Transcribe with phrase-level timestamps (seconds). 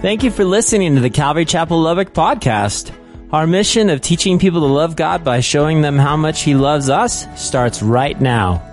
[0.00, 2.90] Thank you for listening to the Calvary Chapel Lubbock podcast.
[3.34, 6.88] Our mission of teaching people to love God by showing them how much He loves
[6.88, 8.66] us starts right now.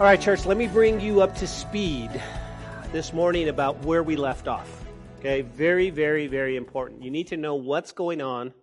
[0.00, 2.10] All right, church, let me bring you up to speed
[2.90, 4.86] this morning about where we left off.
[5.18, 7.02] Okay, very, very, very important.
[7.02, 8.54] You need to know what's going on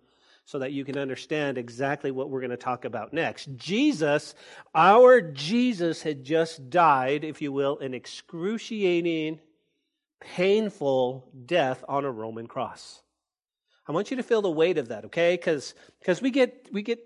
[0.44, 3.48] so that you can understand exactly what we're going to talk about next.
[3.56, 4.34] Jesus,
[4.74, 9.40] our Jesus, had just died, if you will, an excruciating,
[10.20, 13.02] painful death on a Roman cross.
[13.86, 15.36] I want you to feel the weight of that, okay?
[15.36, 15.74] Because
[16.20, 17.00] we get we get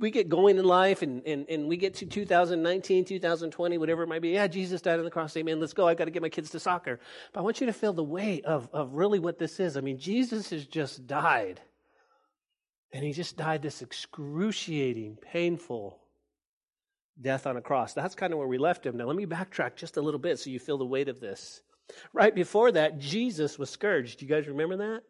[0.00, 4.08] we get going in life and, and, and we get to 2019, 2020, whatever it
[4.08, 4.30] might be.
[4.30, 5.36] Yeah, Jesus died on the cross.
[5.36, 5.60] Amen.
[5.60, 5.86] Let's go.
[5.86, 6.98] I've got to get my kids to soccer.
[7.32, 9.76] But I want you to feel the weight of, of really what this is.
[9.76, 11.60] I mean, Jesus has just died.
[12.92, 15.98] And he just died this excruciating, painful
[17.20, 17.94] death on a cross.
[17.94, 18.96] That's kind of where we left him.
[18.96, 21.62] Now, let me backtrack just a little bit so you feel the weight of this.
[22.12, 24.18] Right before that, Jesus was scourged.
[24.18, 25.02] Do you guys remember that?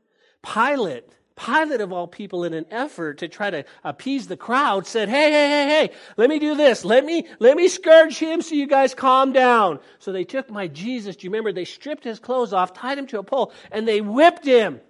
[0.43, 5.09] Pilate, Pilate of all people, in an effort to try to appease the crowd, said,
[5.09, 6.85] Hey, hey, hey, hey, let me do this.
[6.85, 9.81] Let me, let me scourge him so you guys calm down.
[9.99, 11.17] So they took my Jesus.
[11.17, 11.53] Do you remember?
[11.53, 14.81] They stripped his clothes off, tied him to a pole, and they whipped him.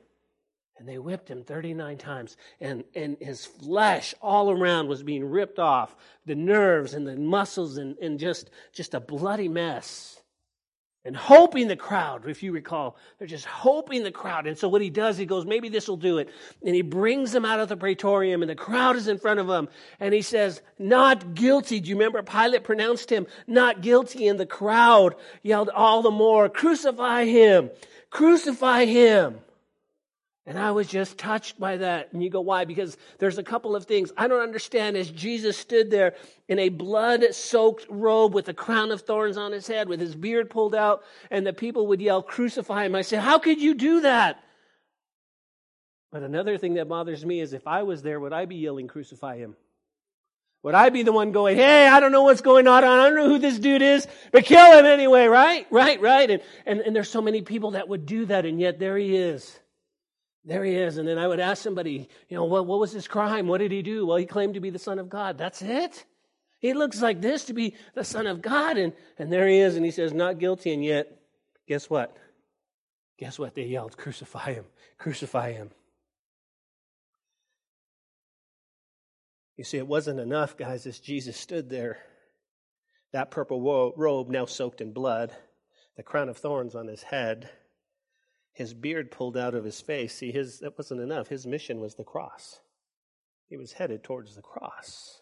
[0.83, 5.61] And they whipped him 39 times, and, and his flesh all around was being ripped
[5.61, 5.95] off,
[6.27, 10.21] the nerves and the muscles, and, and just, just a bloody mess.
[11.05, 14.49] And hoping the crowd, if you recall, they're just hoping the crowd.
[14.49, 16.31] And so what he does, he goes, maybe this will do it.
[16.67, 19.49] And he brings them out of the praetorium, and the crowd is in front of
[19.49, 19.69] him.
[20.01, 21.79] And he says, Not guilty.
[21.79, 24.27] Do you remember Pilate pronounced him not guilty?
[24.27, 27.71] And the crowd yelled all the more, Crucify him!
[28.11, 29.39] Crucify him!
[30.45, 32.13] And I was just touched by that.
[32.13, 32.65] And you go, why?
[32.65, 36.15] Because there's a couple of things I don't understand as Jesus stood there
[36.49, 40.17] in a blood soaked robe with a crown of thorns on his head, with his
[40.17, 42.97] beard pulled out, and the people would yell, Crucify him.
[42.97, 44.43] I said, How could you do that?
[46.11, 48.89] But another thing that bothers me is if I was there, would I be yelling,
[48.89, 49.57] Crucify him?
[50.65, 52.85] Would I be the one going, hey, I don't know what's going on.
[52.85, 55.67] I don't know who this dude is, but kill him anyway, right?
[55.71, 56.31] Right, right.
[56.31, 59.17] And, and, and there's so many people that would do that, and yet there he
[59.17, 59.59] is.
[60.45, 60.99] There he is.
[60.99, 63.47] And then I would ask somebody, you know, what, what was his crime?
[63.47, 64.07] What did he do?
[64.07, 65.39] Well, he claimed to be the Son of God.
[65.39, 66.05] That's it.
[66.59, 68.77] He looks like this to be the Son of God.
[68.77, 69.77] And, and there he is.
[69.77, 70.73] And he says, not guilty.
[70.73, 71.17] And yet,
[71.69, 72.17] guess what?
[73.19, 73.55] Guess what?
[73.55, 74.65] They yelled, crucify him,
[74.99, 75.71] crucify him.
[79.57, 81.99] You see, it wasn't enough, guys, as Jesus stood there,
[83.13, 85.31] that purple robe now soaked in blood,
[85.97, 87.49] the crown of thorns on his head
[88.53, 90.15] his beard pulled out of his face.
[90.15, 91.29] See, his, that wasn't enough.
[91.29, 92.61] His mission was the cross.
[93.49, 95.21] He was headed towards the cross.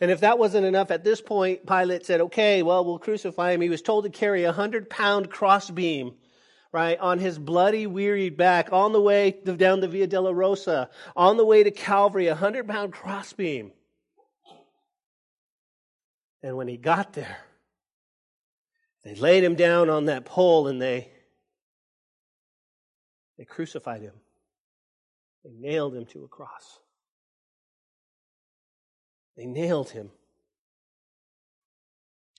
[0.00, 3.60] And if that wasn't enough, at this point, Pilate said, okay, well, we'll crucify him.
[3.60, 6.14] He was told to carry a hundred pound crossbeam,
[6.72, 11.44] right, on his bloody, wearied back, on the way down the Via Dolorosa, on the
[11.44, 13.72] way to Calvary, a hundred pound crossbeam.
[16.42, 17.38] And when he got there,
[19.04, 21.10] they laid him down on that pole and they
[23.38, 24.14] they crucified him,
[25.44, 26.80] they nailed him to a cross.
[29.36, 30.10] They nailed him.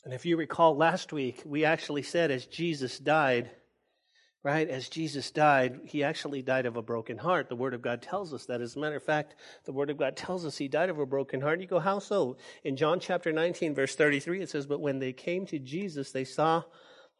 [0.03, 3.49] And if you recall last week, we actually said as Jesus died,
[4.43, 7.47] right, as Jesus died, he actually died of a broken heart.
[7.47, 8.61] The Word of God tells us that.
[8.61, 9.35] As a matter of fact,
[9.65, 11.61] the Word of God tells us he died of a broken heart.
[11.61, 12.37] You go, how so?
[12.63, 16.25] In John chapter 19, verse 33, it says, But when they came to Jesus, they
[16.25, 16.63] saw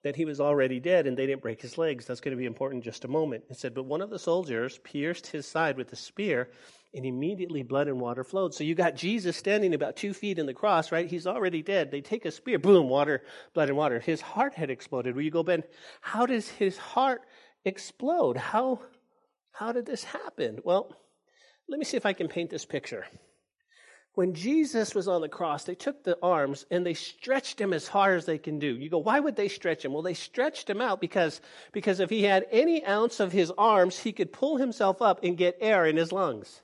[0.03, 2.05] that he was already dead and they didn't break his legs.
[2.05, 3.43] That's going to be important just a moment.
[3.49, 6.49] It said, But one of the soldiers pierced his side with a spear,
[6.93, 8.53] and immediately blood and water flowed.
[8.53, 11.07] So you got Jesus standing about two feet in the cross, right?
[11.09, 11.91] He's already dead.
[11.91, 13.21] They take a spear, boom, water,
[13.53, 13.99] blood and water.
[13.99, 15.15] His heart had exploded.
[15.15, 15.63] Will you go, Ben?
[16.01, 17.21] How does his heart
[17.63, 18.37] explode?
[18.37, 18.81] How,
[19.51, 20.59] how did this happen?
[20.63, 20.91] Well,
[21.67, 23.05] let me see if I can paint this picture
[24.19, 27.87] when Jesus was on the cross, they took the arms and they stretched him as
[27.87, 28.67] hard as they can do.
[28.67, 29.93] You go, why would they stretch him?
[29.93, 31.39] Well, they stretched him out because,
[31.71, 35.37] because if he had any ounce of his arms, he could pull himself up and
[35.37, 36.63] get air in his lungs.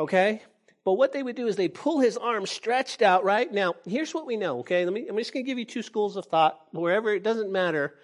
[0.00, 0.42] Okay?
[0.84, 3.52] But what they would do is they'd pull his arms stretched out, right?
[3.52, 4.84] Now, here's what we know, okay?
[4.84, 7.52] Let me, I'm just going to give you two schools of thought, wherever it doesn't
[7.52, 7.94] matter.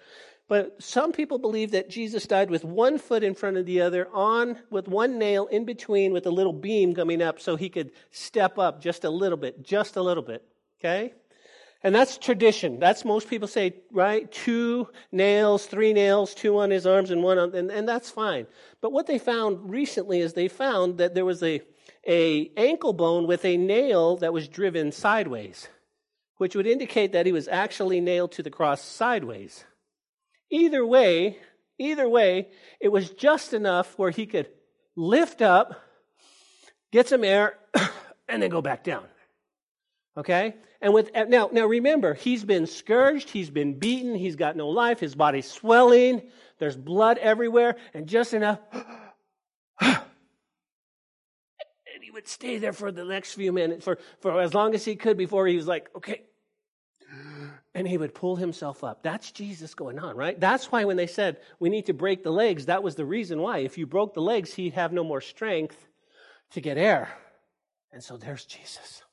[0.51, 4.09] But some people believe that Jesus died with one foot in front of the other,
[4.11, 7.91] on with one nail in between, with a little beam coming up so he could
[8.09, 10.43] step up just a little bit, just a little bit.
[10.81, 11.13] Okay?
[11.83, 12.79] And that's tradition.
[12.79, 14.29] That's most people say, right?
[14.29, 18.45] Two nails, three nails, two on his arms and one on, and, and that's fine.
[18.81, 21.61] But what they found recently is they found that there was a,
[22.05, 25.69] a ankle bone with a nail that was driven sideways
[26.37, 29.63] which would indicate that he was actually nailed to the cross sideways.
[30.51, 31.37] Either way,
[31.79, 32.49] either way,
[32.79, 34.47] it was just enough where he could
[34.95, 35.81] lift up,
[36.91, 37.57] get some air,
[38.29, 39.05] and then go back down.
[40.17, 40.55] Okay?
[40.81, 44.99] And with now, now remember, he's been scourged, he's been beaten, he's got no life,
[44.99, 46.23] his body's swelling,
[46.59, 48.59] there's blood everywhere, and just enough.
[49.79, 50.01] and
[52.01, 54.95] he would stay there for the next few minutes, for, for as long as he
[54.95, 56.23] could before he was like, okay,
[57.73, 59.01] and he would pull himself up.
[59.01, 60.39] That's Jesus going on, right?
[60.39, 63.41] That's why when they said we need to break the legs, that was the reason
[63.41, 63.59] why.
[63.59, 65.87] If you broke the legs, he'd have no more strength
[66.51, 67.09] to get air.
[67.93, 69.03] And so there's Jesus.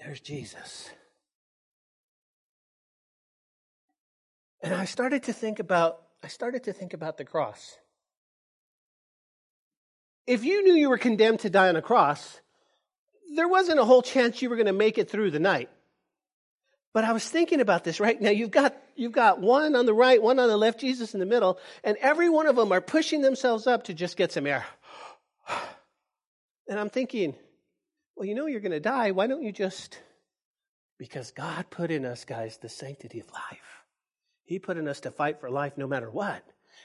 [0.00, 0.90] There's Jesus.
[4.62, 7.76] And I started to think about I started to think about the cross.
[10.26, 12.40] If you knew you were condemned to die on a cross,
[13.36, 15.68] there wasn't a whole chance you were going to make it through the night.
[16.94, 18.30] But I was thinking about this right now.
[18.30, 21.26] You've got, you've got one on the right, one on the left, Jesus in the
[21.26, 24.64] middle, and every one of them are pushing themselves up to just get some air.
[26.66, 27.34] And I'm thinking,
[28.16, 29.10] well, you know you're going to die.
[29.10, 29.98] Why don't you just.
[30.98, 33.82] Because God put in us, guys, the sanctity of life.
[34.44, 36.42] He put in us to fight for life no matter what.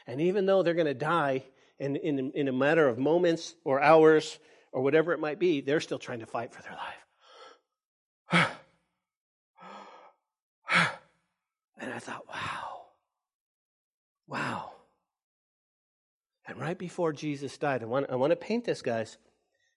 [0.07, 1.43] And even though they're going to die
[1.77, 4.39] in, in, in a matter of moments or hours
[4.73, 7.08] or whatever it might be, they're still trying to fight for their life.
[11.79, 12.81] And I thought, wow,
[14.27, 14.71] wow.
[16.45, 19.17] And right before Jesus died, I want, I want to paint this, guys.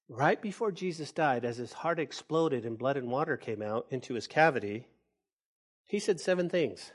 [0.09, 4.15] Right before Jesus died, as his heart exploded and blood and water came out into
[4.15, 4.87] his cavity,
[5.87, 6.91] he said seven things.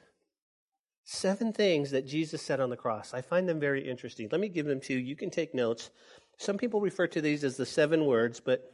[1.04, 3.14] Seven things that Jesus said on the cross.
[3.14, 4.28] I find them very interesting.
[4.30, 5.00] Let me give them to you.
[5.00, 5.90] You can take notes.
[6.38, 8.74] Some people refer to these as the seven words, but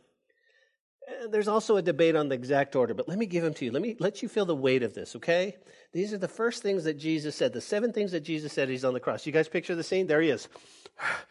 [1.29, 3.71] there's also a debate on the exact order, but let me give them to you.
[3.71, 5.57] Let me let you feel the weight of this, okay?
[5.91, 8.85] These are the first things that Jesus said, the seven things that Jesus said he's
[8.85, 9.25] on the cross.
[9.25, 10.07] You guys picture the scene?
[10.07, 10.47] There he is.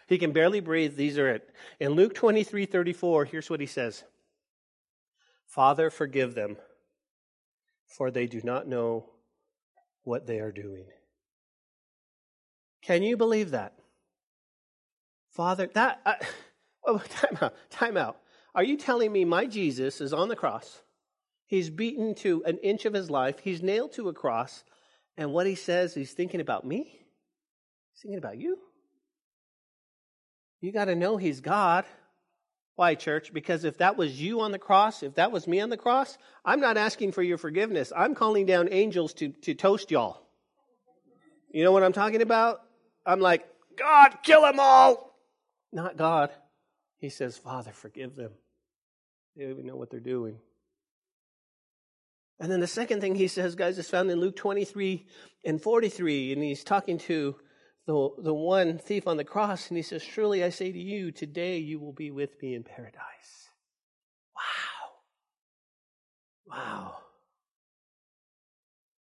[0.09, 0.97] He can barely breathe.
[0.97, 1.49] These are it.
[1.81, 4.05] In Luke 23 34, here's what he says
[5.47, 6.57] Father, forgive them,
[7.87, 9.07] for they do not know
[10.05, 10.85] what they are doing.
[12.83, 13.75] Can you believe that?
[15.31, 16.01] Father, that.
[16.05, 16.15] Uh,
[16.87, 17.55] oh, time out.
[17.71, 18.19] Time out.
[18.55, 20.81] Are you telling me my Jesus is on the cross?
[21.47, 23.39] He's beaten to an inch of his life.
[23.39, 24.65] He's nailed to a cross.
[25.17, 26.85] And what he says, he's thinking about me?
[27.93, 28.59] He's thinking about you?
[30.61, 31.85] You got to know he's God.
[32.77, 33.33] Why, church?
[33.33, 36.17] Because if that was you on the cross, if that was me on the cross,
[36.45, 37.93] I'm not asking for your forgiveness.
[37.95, 40.23] I'm calling down angels to, to toast y'all.
[41.51, 42.61] You know what I'm talking about?
[43.05, 43.47] I'm like,
[43.77, 45.15] God, kill them all.
[45.71, 46.31] Not God.
[47.03, 48.31] He says, Father, forgive them.
[49.35, 50.39] They don't even know what they're doing.
[52.39, 55.05] And then the second thing he says, guys, is found in Luke 23
[55.45, 56.33] and 43.
[56.33, 57.35] And he's talking to
[57.89, 59.69] the, the one thief on the cross.
[59.69, 62.63] And he says, Truly I say to you, today you will be with me in
[62.63, 63.51] paradise.
[66.47, 66.57] Wow.
[66.57, 66.97] Wow.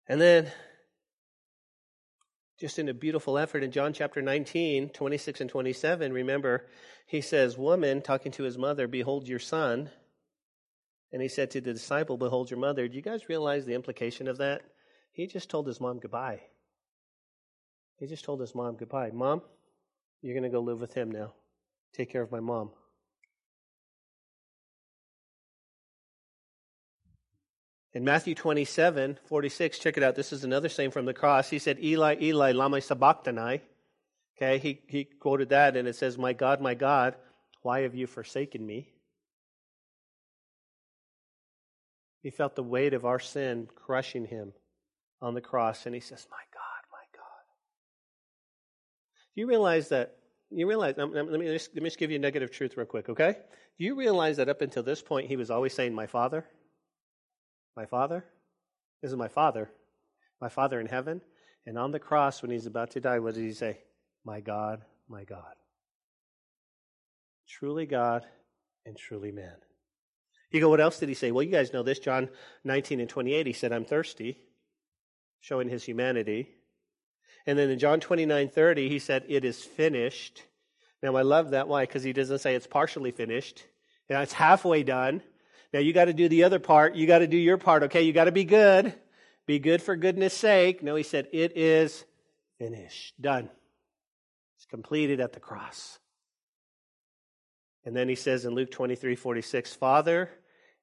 [0.06, 0.52] And then,
[2.58, 6.66] just in a beautiful effort in John chapter 19, 26 and 27, remember,
[7.06, 9.90] he says, Woman, talking to his mother, behold your son.
[11.12, 12.88] And he said to the disciple, Behold your mother.
[12.88, 14.62] Do you guys realize the implication of that?
[15.12, 16.40] He just told his mom goodbye.
[17.98, 19.10] He just told his mom goodbye.
[19.12, 19.42] Mom,
[20.20, 21.32] you're going to go live with him now.
[21.94, 22.70] Take care of my mom.
[27.96, 30.16] In Matthew 27, 46, check it out.
[30.16, 31.48] This is another saying from the cross.
[31.48, 33.62] He said, Eli, Eli, lama sabachthani.
[34.36, 37.14] Okay, he, he quoted that and it says, My God, my God,
[37.62, 38.92] why have you forsaken me?
[42.22, 44.52] He felt the weight of our sin crushing him
[45.22, 47.44] on the cross, and he says, My God, my God.
[49.34, 50.16] Do you realize that?
[50.50, 52.76] You realize, um, um, let me, just, let me just give you a negative truth
[52.76, 53.38] real quick, okay?
[53.78, 56.44] Do you realize that up until this point, he was always saying, My Father?
[57.76, 58.24] My Father?
[59.02, 59.70] This is my Father.
[60.40, 61.20] My Father in heaven.
[61.66, 63.78] And on the cross, when he's about to die, what did he say?
[64.24, 65.54] My God, my God.
[67.48, 68.24] Truly God
[68.84, 69.56] and truly man.
[70.50, 71.32] You go, what else did he say?
[71.32, 71.98] Well, you guys know this.
[71.98, 72.28] John
[72.64, 74.38] 19 and 28, he said, I'm thirsty,
[75.40, 76.48] showing his humanity.
[77.46, 80.42] And then in John 29 30, he said, It is finished.
[81.02, 81.68] Now, I love that.
[81.68, 81.82] Why?
[81.82, 83.64] Because he doesn't say it's partially finished.
[84.08, 85.22] Now, it's halfway done.
[85.76, 86.94] Now, you got to do the other part.
[86.94, 88.00] You got to do your part, okay?
[88.00, 88.94] You got to be good.
[89.44, 90.82] Be good for goodness sake.
[90.82, 92.02] No, he said, It is
[92.58, 93.20] finished.
[93.20, 93.50] Done.
[94.56, 95.98] It's completed at the cross.
[97.84, 100.30] And then he says in Luke 23 46, Father,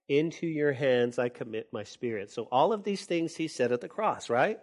[0.09, 2.29] Into your hands I commit my spirit.
[2.29, 4.59] So all of these things he said at the cross, right?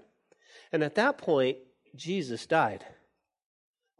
[0.70, 1.56] And at that point,
[1.96, 2.84] Jesus died.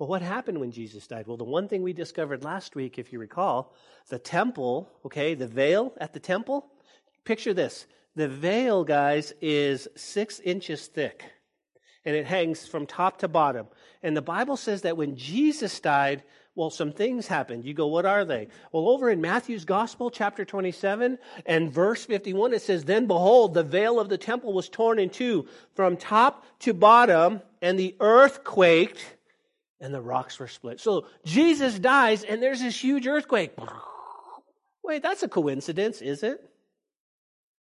[0.01, 1.27] Well, what happened when Jesus died?
[1.27, 3.75] Well, the one thing we discovered last week, if you recall,
[4.09, 6.73] the temple, okay, the veil at the temple.
[7.27, 7.87] Picture this.
[8.17, 11.25] The veil, guys, is six inches thick
[12.07, 13.67] and it hangs from top to bottom.
[14.03, 16.23] And the Bible says that when Jesus died,
[16.55, 17.67] well, some things happened.
[17.67, 18.49] You go, what are they?
[18.73, 23.63] Well, over in Matthew's Gospel, chapter 27 and verse 51, it says, Then behold, the
[23.63, 28.45] veil of the temple was torn in two from top to bottom, and the earth
[28.45, 29.19] quaked,
[29.81, 30.81] and the rocks were split.
[30.81, 33.53] So Jesus dies, and there's this huge earthquake.
[34.85, 36.41] Wait, that's a coincidence, is it?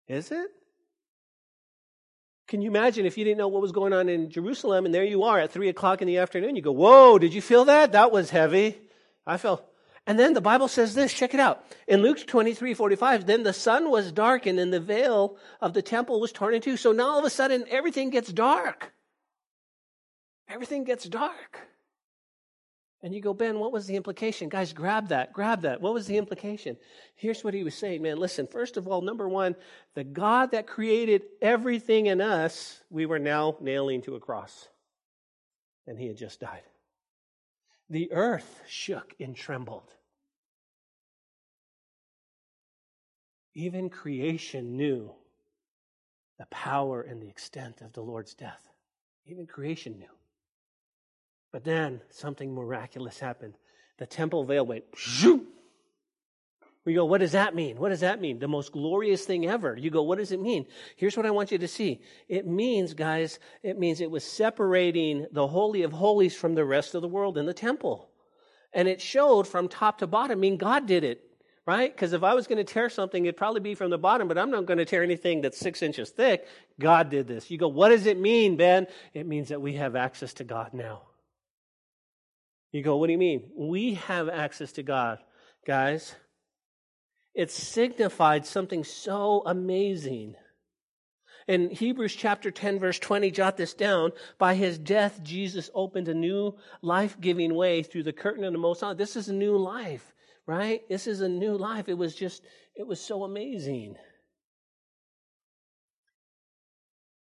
[0.08, 0.48] Is it?
[2.48, 5.06] Can you imagine if you didn't know what was going on in Jerusalem and there
[5.06, 6.56] you are at 3 o'clock in the afternoon?
[6.56, 7.94] You go, Whoa, did you feel that?
[7.94, 8.78] That was heavy.
[9.26, 9.66] I felt.
[10.08, 11.64] And then the Bible says this, check it out.
[11.88, 16.20] In Luke 23 45, then the sun was darkened and the veil of the temple
[16.20, 16.76] was torn in two.
[16.76, 18.92] So now all of a sudden everything gets dark.
[20.50, 21.71] Everything gets dark.
[23.04, 24.48] And you go, Ben, what was the implication?
[24.48, 25.82] Guys, grab that, grab that.
[25.82, 26.78] What was the implication?
[27.16, 28.18] Here's what he was saying, man.
[28.18, 29.56] Listen, first of all, number one,
[29.96, 34.68] the God that created everything in us, we were now nailing to a cross.
[35.88, 36.62] And he had just died.
[37.90, 39.92] The earth shook and trembled.
[43.56, 45.12] Even creation knew
[46.38, 48.62] the power and the extent of the Lord's death.
[49.26, 50.21] Even creation knew.
[51.52, 53.56] But then something miraculous happened.
[53.98, 55.48] The temple veil went zoom.
[56.84, 57.78] We go, what does that mean?
[57.78, 58.40] What does that mean?
[58.40, 59.78] The most glorious thing ever.
[59.78, 60.66] You go, what does it mean?
[60.96, 62.02] Here's what I want you to see.
[62.28, 66.96] It means, guys, it means it was separating the Holy of Holies from the rest
[66.96, 68.10] of the world in the temple.
[68.74, 70.40] And it showed from top to bottom.
[70.40, 71.22] I mean, God did it,
[71.68, 71.94] right?
[71.94, 74.40] Because if I was going to tear something, it'd probably be from the bottom, but
[74.40, 76.48] I'm not going to tear anything that's six inches thick.
[76.80, 77.52] God did this.
[77.52, 78.88] You go, what does it mean, Ben?
[79.14, 81.04] It means that we have access to God now.
[82.72, 83.52] You go, what do you mean?
[83.56, 85.20] We have access to God,
[85.68, 86.16] guys.
[87.34, 90.36] It signified something so amazing.
[91.48, 94.12] In Hebrews chapter 10, verse 20, jot this down.
[94.38, 98.60] By his death, Jesus opened a new life giving way through the curtain of the
[98.60, 98.94] Most High.
[98.94, 100.14] This is a new life,
[100.46, 100.88] right?
[100.88, 101.90] This is a new life.
[101.90, 102.44] It was just,
[102.76, 103.98] it was so amazing.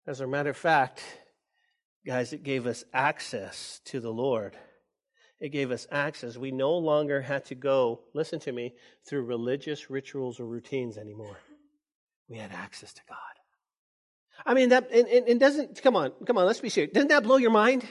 [0.07, 1.01] As a matter of fact,
[2.05, 4.57] guys, it gave us access to the Lord.
[5.39, 6.37] It gave us access.
[6.37, 8.73] We no longer had to go, listen to me,
[9.07, 11.37] through religious rituals or routines anymore.
[12.27, 13.17] We had access to God.
[14.45, 16.93] I mean, that, and, and, and doesn't, come on, come on, let's be serious.
[16.93, 17.85] Doesn't that blow your mind?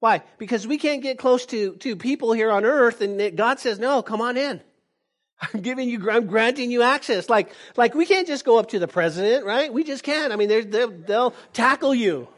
[0.00, 0.22] Why?
[0.38, 4.02] Because we can't get close to, to people here on earth and God says, no,
[4.02, 4.60] come on in.
[5.40, 7.30] I'm giving you, I'm granting you access.
[7.30, 9.72] Like, like we can't just go up to the president, right?
[9.72, 10.32] We just can't.
[10.32, 12.28] I mean, they'll, they'll tackle you,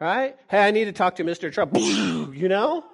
[0.00, 0.36] right?
[0.48, 1.52] Hey, I need to talk to Mr.
[1.52, 1.76] Trump.
[1.76, 2.84] you know?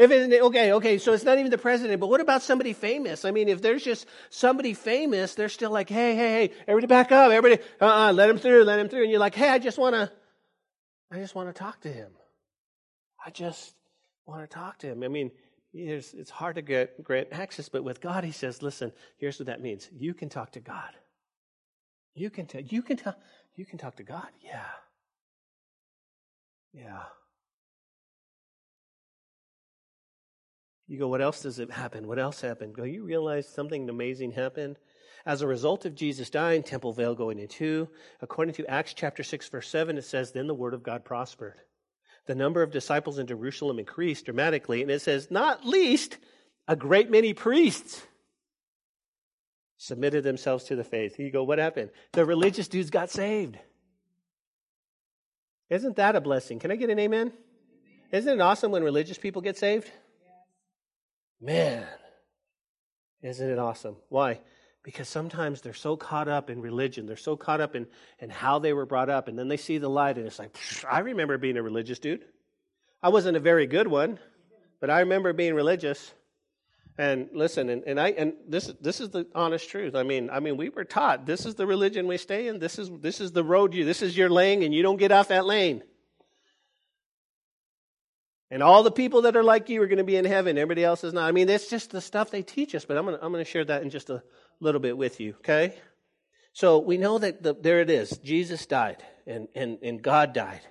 [0.00, 3.26] If it, okay, okay, so it's not even the president, but what about somebody famous?
[3.26, 7.12] I mean, if there's just somebody famous, they're still like, hey, hey, hey, everybody back
[7.12, 9.02] up, everybody, uh-uh, let him through, let him through.
[9.02, 10.10] And you're like, hey, I just want to,
[11.12, 12.12] I just want to talk to him.
[13.26, 13.74] I just
[14.24, 15.02] want to talk to him.
[15.02, 15.32] I mean,
[15.74, 19.60] it's hard to get grant access, but with God, He says, listen, here's what that
[19.60, 19.86] means.
[19.92, 20.94] You can talk to God.
[22.14, 23.10] You can, t- you can, t-
[23.54, 24.28] you can talk to God.
[24.42, 24.64] Yeah.
[26.72, 27.02] Yeah.
[30.90, 32.08] You go, what else does it happen?
[32.08, 32.74] What else happened?
[32.74, 34.76] Go, you realize something amazing happened?
[35.24, 37.88] As a result of Jesus dying, temple veil going in two,
[38.20, 41.60] according to Acts chapter 6, verse 7, it says, Then the word of God prospered.
[42.26, 46.18] The number of disciples in Jerusalem increased dramatically, and it says, Not least,
[46.66, 48.02] a great many priests
[49.76, 51.20] submitted themselves to the faith.
[51.20, 51.90] You go, what happened?
[52.14, 53.56] The religious dudes got saved.
[55.68, 56.58] Isn't that a blessing?
[56.58, 57.32] Can I get an amen?
[58.10, 59.88] Isn't it awesome when religious people get saved?
[61.40, 61.86] Man,
[63.22, 63.96] isn't it awesome?
[64.08, 64.40] Why?
[64.82, 67.86] Because sometimes they're so caught up in religion, they're so caught up in,
[68.18, 70.56] in how they were brought up, and then they see the light, and it's like,
[70.90, 72.24] I remember being a religious dude.
[73.02, 74.18] I wasn't a very good one,
[74.80, 76.12] but I remember being religious.
[76.98, 79.94] And listen, and, and I and this this is the honest truth.
[79.94, 82.58] I mean, I mean, we were taught this is the religion we stay in.
[82.58, 83.86] This is this is the road you.
[83.86, 85.82] This is your lane, and you don't get off that lane.
[88.50, 90.58] And all the people that are like you are going to be in heaven.
[90.58, 91.28] Everybody else is not.
[91.28, 93.44] I mean, that's just the stuff they teach us, but I'm going to, I'm going
[93.44, 94.22] to share that in just a
[94.58, 95.74] little bit with you, okay?
[96.52, 98.18] So we know that the, there it is.
[98.18, 100.62] Jesus died, and, and, and God died.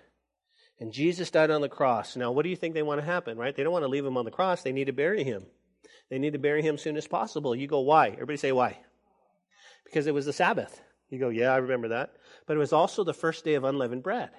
[0.82, 2.16] And Jesus died on the cross.
[2.16, 3.56] Now, what do you think they want to happen, right?
[3.56, 4.62] They don't want to leave him on the cross.
[4.62, 5.46] They need to bury him.
[6.10, 7.56] They need to bury him as soon as possible.
[7.56, 8.10] You go, why?
[8.10, 8.78] Everybody say, why?
[9.90, 10.82] because it was the Sabbath.
[11.10, 12.14] You go, yeah, I remember that.
[12.46, 14.30] But it was also the first day of unleavened bread.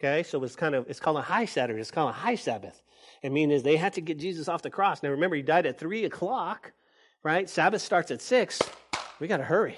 [0.00, 1.78] Okay, so it's kind of, it's called a high Saturday.
[1.78, 2.82] It's called a high Sabbath.
[3.22, 5.02] It means they had to get Jesus off the cross.
[5.02, 6.72] Now remember, he died at 3 o'clock,
[7.22, 7.50] right?
[7.50, 8.62] Sabbath starts at 6.
[9.20, 9.76] We got to hurry.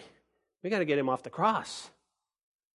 [0.63, 1.91] We got to get him off the cross.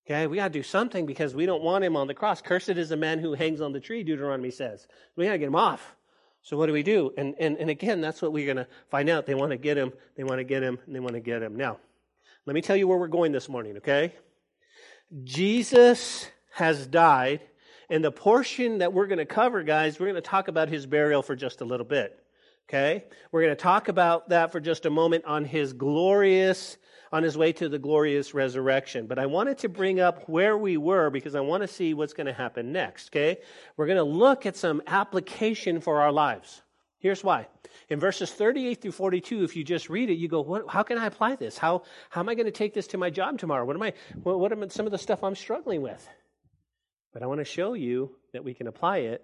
[0.06, 2.42] Okay, we got to do something because we don't want him on the cross.
[2.42, 4.86] Cursed is the man who hangs on the tree, Deuteronomy says.
[5.16, 5.96] We got to get him off.
[6.42, 7.14] So what do we do?
[7.18, 9.26] And, and, and again, that's what we're going to find out.
[9.26, 11.42] They want to get him, they want to get him, and they want to get
[11.42, 11.56] him.
[11.56, 11.78] Now,
[12.46, 14.14] let me tell you where we're going this morning, okay?
[15.24, 17.42] Jesus has died,
[17.88, 20.88] and the portion that we're going to cover, guys, we're going to talk about his
[20.88, 22.20] burial for just a little bit.
[22.68, 23.04] Okay?
[23.32, 26.78] We're going to talk about that for just a moment on his glorious,
[27.12, 29.06] on his way to the glorious resurrection.
[29.06, 32.14] But I wanted to bring up where we were because I want to see what's
[32.14, 33.10] going to happen next.
[33.10, 33.38] Okay?
[33.78, 36.64] We're going to look at some application for our lives.
[36.98, 37.48] Here's why.
[37.90, 40.98] In verses 38 through 42, if you just read it, you go, what, how can
[40.98, 41.56] I apply this?
[41.56, 43.64] How, how am I going to take this to my job tomorrow?
[43.64, 46.10] What am I, what, what am some of the stuff I'm struggling with?
[47.14, 49.24] But I want to show you that we can apply it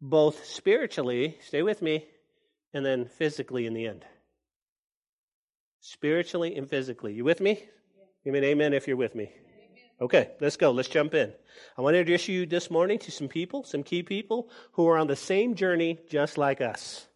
[0.00, 2.06] both spiritually, stay with me,
[2.74, 4.04] and then physically in the end.
[5.80, 7.14] Spiritually and physically.
[7.14, 7.62] You with me?
[8.24, 9.30] Give me an amen if you're with me.
[10.00, 10.72] Okay, let's go.
[10.72, 11.32] Let's jump in.
[11.78, 14.98] I want to introduce you this morning to some people, some key people who are
[14.98, 17.06] on the same journey just like us.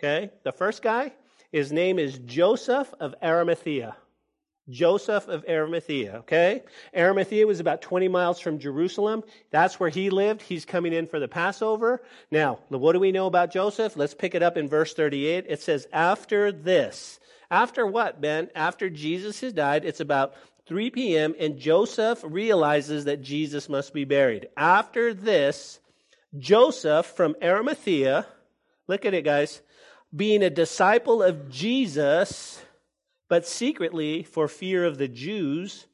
[0.00, 1.12] Okay, the first guy,
[1.52, 3.96] his name is Joseph of Arimathea.
[4.68, 6.62] Joseph of Arimathea, okay?
[6.96, 9.24] Arimathea was about 20 miles from Jerusalem.
[9.50, 10.42] That's where he lived.
[10.42, 12.02] He's coming in for the Passover.
[12.30, 13.96] Now, what do we know about Joseph?
[13.96, 15.46] Let's pick it up in verse 38.
[15.48, 17.18] It says, After this.
[17.50, 18.50] After what, Ben?
[18.54, 20.34] After Jesus has died, it's about
[20.66, 24.48] 3 p.m., and Joseph realizes that Jesus must be buried.
[24.56, 25.80] After this,
[26.38, 28.26] Joseph from Arimathea,
[28.86, 29.60] look at it, guys,
[30.14, 32.62] being a disciple of Jesus,
[33.32, 35.86] but secretly, for fear of the Jews,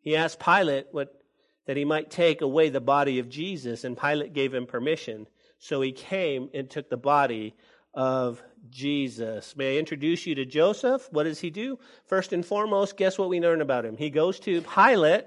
[0.00, 1.22] he asked Pilate what,
[1.66, 5.28] that he might take away the body of Jesus, and Pilate gave him permission.
[5.60, 7.54] So he came and took the body
[7.94, 9.54] of Jesus.
[9.56, 11.06] May I introduce you to Joseph?
[11.12, 11.78] What does he do?
[12.06, 13.96] First and foremost, guess what we learn about him?
[13.96, 15.26] He goes to Pilate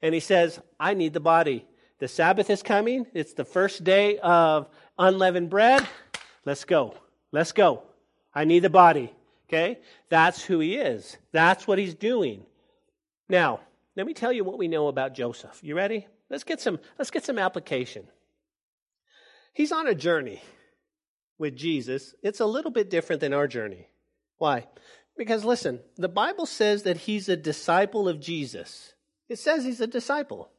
[0.00, 1.66] and he says, I need the body.
[1.98, 3.06] The Sabbath is coming.
[3.12, 5.86] It's the first day of unleavened bread.
[6.46, 6.94] Let's go.
[7.30, 7.82] Let's go.
[8.34, 9.12] I need the body.
[9.48, 9.78] Okay?
[10.08, 11.16] That's who he is.
[11.32, 12.44] That's what he's doing.
[13.28, 13.60] Now,
[13.96, 15.58] let me tell you what we know about Joseph.
[15.62, 16.06] You ready?
[16.30, 18.06] Let's get some let's get some application.
[19.52, 20.42] He's on a journey
[21.38, 22.14] with Jesus.
[22.22, 23.88] It's a little bit different than our journey.
[24.36, 24.66] Why?
[25.16, 28.92] Because listen, the Bible says that he's a disciple of Jesus.
[29.28, 30.50] It says he's a disciple.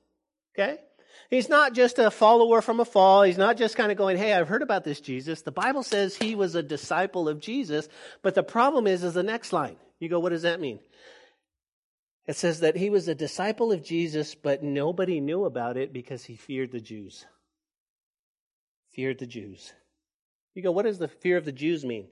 [0.54, 0.80] Okay?
[1.30, 3.26] He's not just a follower from afar.
[3.26, 5.42] He's not just kind of going, hey, I've heard about this Jesus.
[5.42, 7.88] The Bible says he was a disciple of Jesus.
[8.22, 9.76] But the problem is, is the next line.
[10.00, 10.80] You go, what does that mean?
[12.26, 16.24] It says that he was a disciple of Jesus, but nobody knew about it because
[16.24, 17.26] he feared the Jews.
[18.94, 19.74] Feared the Jews.
[20.54, 22.08] You go, what does the fear of the Jews mean?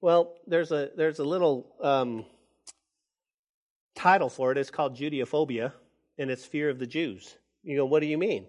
[0.00, 2.26] Well, there's a there's a little um,
[3.94, 4.58] title for it.
[4.58, 5.72] It's called Judeophobia,
[6.18, 7.34] and it's fear of the Jews.
[7.64, 8.46] You go, what do you mean?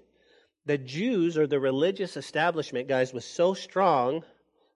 [0.66, 4.24] The Jews or the religious establishment, guys, was so strong,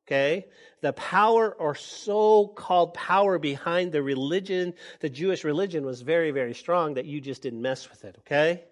[0.07, 0.47] okay?
[0.81, 6.53] The power or so called power behind the religion, the Jewish religion, was very, very
[6.53, 8.63] strong that you just didn't mess with it, okay?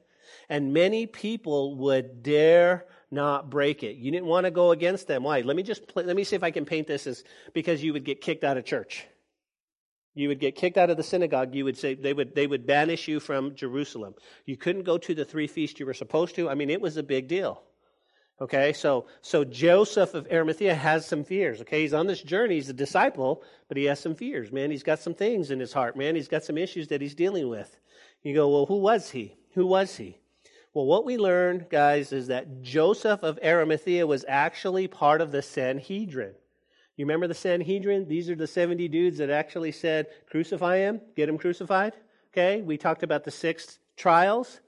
[0.49, 3.95] And many people would dare not break it.
[3.97, 5.23] You didn't want to go against them.
[5.23, 5.41] Why?
[5.41, 7.93] Let me just play, let me see if I can paint this as because you
[7.93, 9.07] would get kicked out of church.
[10.17, 11.53] You would get kicked out of the synagogue.
[11.53, 14.15] You would say they would they would banish you from Jerusalem.
[14.45, 16.49] You couldn't go to the three feasts you were supposed to.
[16.49, 17.61] I mean, it was a big deal.
[18.39, 21.61] Okay, so so Joseph of Arimathea has some fears.
[21.61, 22.55] Okay, he's on this journey.
[22.55, 24.51] He's a disciple, but he has some fears.
[24.51, 25.95] Man, he's got some things in his heart.
[25.95, 27.79] Man, he's got some issues that he's dealing with.
[28.23, 29.35] You go, well, who was he?
[29.53, 30.17] Who was he?
[30.73, 35.41] Well, what we learned, guys, is that Joseph of Arimathea was actually part of the
[35.41, 36.35] Sanhedrin.
[36.97, 38.07] You remember the Sanhedrin?
[38.07, 41.93] These are the 70 dudes that actually said, crucify him, get him crucified.
[42.33, 44.59] Okay, we talked about the six trials,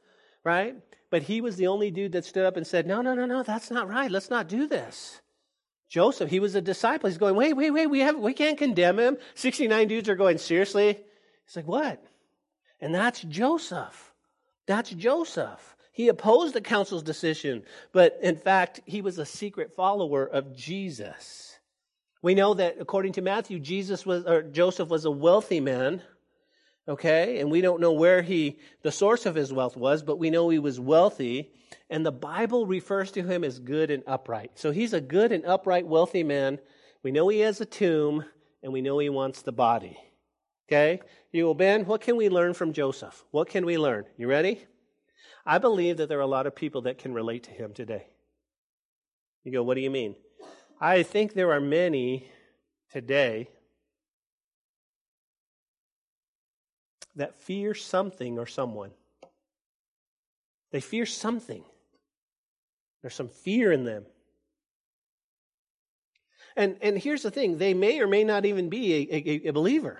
[0.43, 0.75] right?
[1.09, 3.41] But he was the only dude that stood up and said, no, no, no, no,
[3.41, 4.11] that's not right.
[4.11, 5.21] Let's not do this.
[5.89, 7.09] Joseph, he was a disciple.
[7.09, 9.17] He's going, wait, wait, wait, we, have, we can't condemn him.
[9.33, 10.99] 69 dudes are going, seriously?
[11.47, 12.03] He's like, what?
[12.79, 14.13] And that's Joseph.
[14.67, 15.75] That's Joseph.
[15.91, 21.48] He opposed the council's decision, but in fact, he was a secret follower of Jesus.
[22.21, 26.01] We know that according to Matthew, Jesus was, or Joseph was a wealthy man.
[26.87, 27.39] Okay.
[27.39, 30.49] And we don't know where he, the source of his wealth was, but we know
[30.49, 31.51] he was wealthy.
[31.89, 34.51] And the Bible refers to him as good and upright.
[34.55, 36.59] So he's a good and upright, wealthy man.
[37.03, 38.25] We know he has a tomb
[38.63, 39.97] and we know he wants the body.
[40.67, 41.01] Okay?
[41.31, 43.23] You go, Ben, what can we learn from Joseph?
[43.31, 44.05] What can we learn?
[44.17, 44.65] You ready?
[45.45, 48.07] I believe that there are a lot of people that can relate to him today.
[49.43, 50.15] You go, what do you mean?
[50.79, 52.29] I think there are many
[52.91, 53.49] today
[57.15, 58.91] that fear something or someone.
[60.71, 61.63] They fear something.
[63.01, 64.05] There's some fear in them.
[66.55, 69.53] And, and here's the thing they may or may not even be a, a, a
[69.53, 69.99] believer.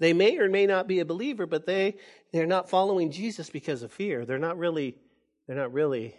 [0.00, 1.96] They may or may not be a believer, but they,
[2.32, 4.24] they're not following Jesus because of fear.
[4.24, 4.96] They're not really,
[5.46, 6.14] they're not really,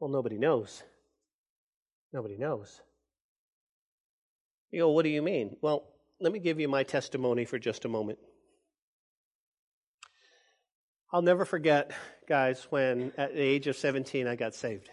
[0.00, 0.82] well, nobody knows.
[2.12, 2.80] Nobody knows.
[4.70, 5.56] You go, what do you mean?
[5.60, 5.84] Well,
[6.20, 8.18] let me give you my testimony for just a moment.
[11.12, 11.92] I'll never forget,
[12.28, 14.90] guys, when at the age of 17 I got saved.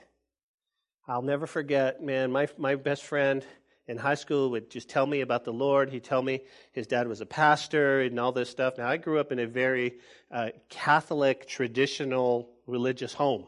[1.07, 3.45] I'll never forget, man, my, my best friend
[3.87, 5.89] in high school would just tell me about the Lord.
[5.89, 8.77] He'd tell me his dad was a pastor and all this stuff.
[8.77, 9.95] Now, I grew up in a very
[10.31, 13.45] uh, Catholic, traditional, religious home.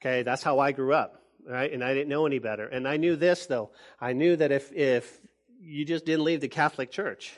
[0.00, 1.72] Okay, that's how I grew up, right?
[1.72, 2.66] And I didn't know any better.
[2.66, 3.70] And I knew this, though.
[4.00, 5.18] I knew that if, if
[5.60, 7.32] you just didn't leave the Catholic Church,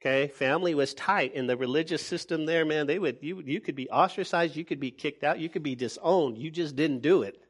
[0.00, 3.76] okay, family was tight in the religious system there, man, they would, you, you could
[3.76, 6.38] be ostracized, you could be kicked out, you could be disowned.
[6.38, 7.40] You just didn't do it.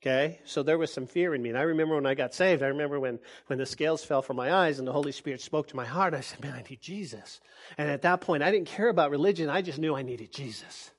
[0.00, 1.48] Okay, so there was some fear in me.
[1.48, 4.36] And I remember when I got saved, I remember when, when the scales fell from
[4.36, 6.14] my eyes and the Holy Spirit spoke to my heart.
[6.14, 7.40] I said, Man, I need Jesus.
[7.76, 9.50] And at that point, I didn't care about religion.
[9.50, 10.92] I just knew I needed Jesus.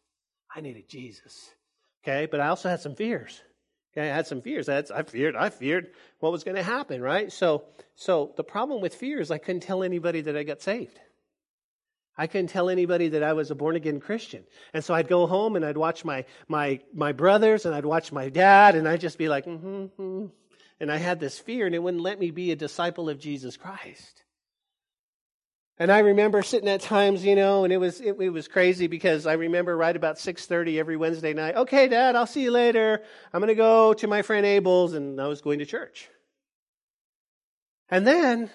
[0.53, 1.49] I needed Jesus.
[2.03, 3.41] Okay, but I also had some fears.
[3.97, 4.69] I had some fears.
[4.69, 5.35] I, had, I feared.
[5.35, 7.01] I feared what was going to happen.
[7.01, 7.31] Right.
[7.31, 10.99] So, so the problem with fear is I couldn't tell anybody that I got saved.
[12.19, 14.43] I couldn't tell anybody that I was a born again Christian.
[14.73, 18.11] And so I'd go home and I'd watch my, my, my brothers and I'd watch
[18.11, 20.25] my dad and I'd just be like, mm-hmm, mm-hmm.
[20.81, 23.55] And I had this fear and it wouldn't let me be a disciple of Jesus
[23.55, 24.23] Christ.
[25.81, 28.87] And I remember sitting at times, you know, and it was it, it was crazy
[28.87, 31.55] because I remember right about 6:30 every Wednesday night.
[31.55, 33.01] Okay, Dad, I'll see you later.
[33.33, 36.09] I'm going to go to my friend Abel's, and I was going to church.
[37.89, 38.49] And then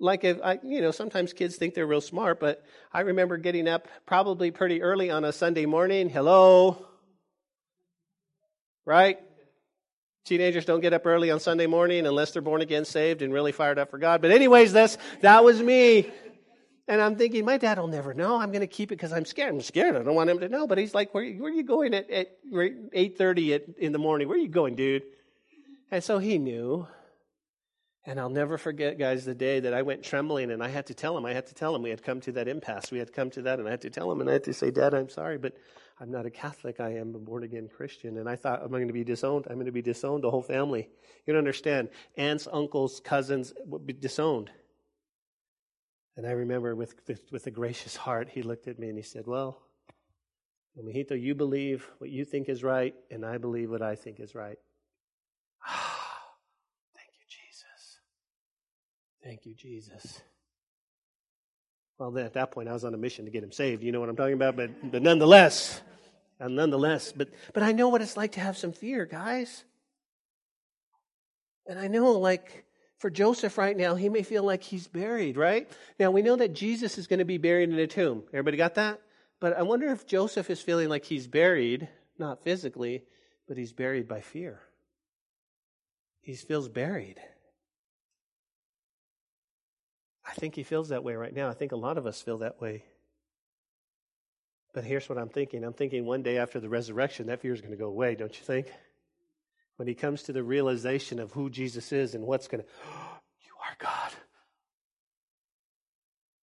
[0.00, 3.68] like if I, you know, sometimes kids think they're real smart, but I remember getting
[3.68, 6.08] up probably pretty early on a Sunday morning.
[6.08, 6.86] Hello,
[8.86, 9.18] right?
[10.24, 13.50] Teenagers don't get up early on Sunday morning unless they're born again, saved, and really
[13.50, 14.22] fired up for God.
[14.22, 16.10] But anyways, that's that was me.
[16.88, 18.40] And I'm thinking, my dad will never know.
[18.40, 19.54] I'm going to keep it because I'm scared.
[19.54, 19.94] I'm scared.
[19.94, 20.66] I don't want him to know.
[20.66, 24.26] But he's like, where, where are you going at, at 8.30 in the morning?
[24.26, 25.02] Where are you going, dude?
[25.90, 26.88] And so he knew.
[28.06, 30.94] And I'll never forget, guys, the day that I went trembling and I had to
[30.94, 32.90] tell him, I had to tell him we had come to that impasse.
[32.90, 34.54] We had come to that and I had to tell him and I had to
[34.54, 35.58] say, Dad, I'm sorry, but
[36.00, 36.80] I'm not a Catholic.
[36.80, 38.16] I am a born again Christian.
[38.16, 39.46] And I thought, am I going to be disowned?
[39.50, 40.88] I'm going to be disowned, the whole family.
[41.26, 41.90] You don't understand.
[42.16, 44.50] Aunts, uncles, cousins would be disowned.
[46.18, 46.96] And I remember with,
[47.30, 49.62] with, a gracious heart, he looked at me and he said, Well,
[50.76, 54.34] Mijito, you believe what you think is right, and I believe what I think is
[54.34, 54.58] right.
[55.64, 56.24] Ah,
[56.96, 58.00] thank you, Jesus.
[59.22, 60.20] Thank you, Jesus.
[61.98, 63.84] Well, then at that point, I was on a mission to get him saved.
[63.84, 64.56] You know what I'm talking about?
[64.56, 65.80] But, but nonetheless,
[66.40, 69.62] and nonetheless, but, but I know what it's like to have some fear, guys.
[71.68, 72.64] And I know, like,
[72.98, 75.70] for Joseph right now, he may feel like he's buried, right?
[75.98, 78.24] Now, we know that Jesus is going to be buried in a tomb.
[78.32, 79.00] Everybody got that?
[79.40, 83.04] But I wonder if Joseph is feeling like he's buried, not physically,
[83.46, 84.60] but he's buried by fear.
[86.22, 87.20] He feels buried.
[90.26, 91.48] I think he feels that way right now.
[91.48, 92.84] I think a lot of us feel that way.
[94.74, 97.60] But here's what I'm thinking I'm thinking one day after the resurrection, that fear is
[97.60, 98.66] going to go away, don't you think?
[99.78, 103.18] When he comes to the realization of who Jesus is and what's going to, oh,
[103.40, 104.12] you are God.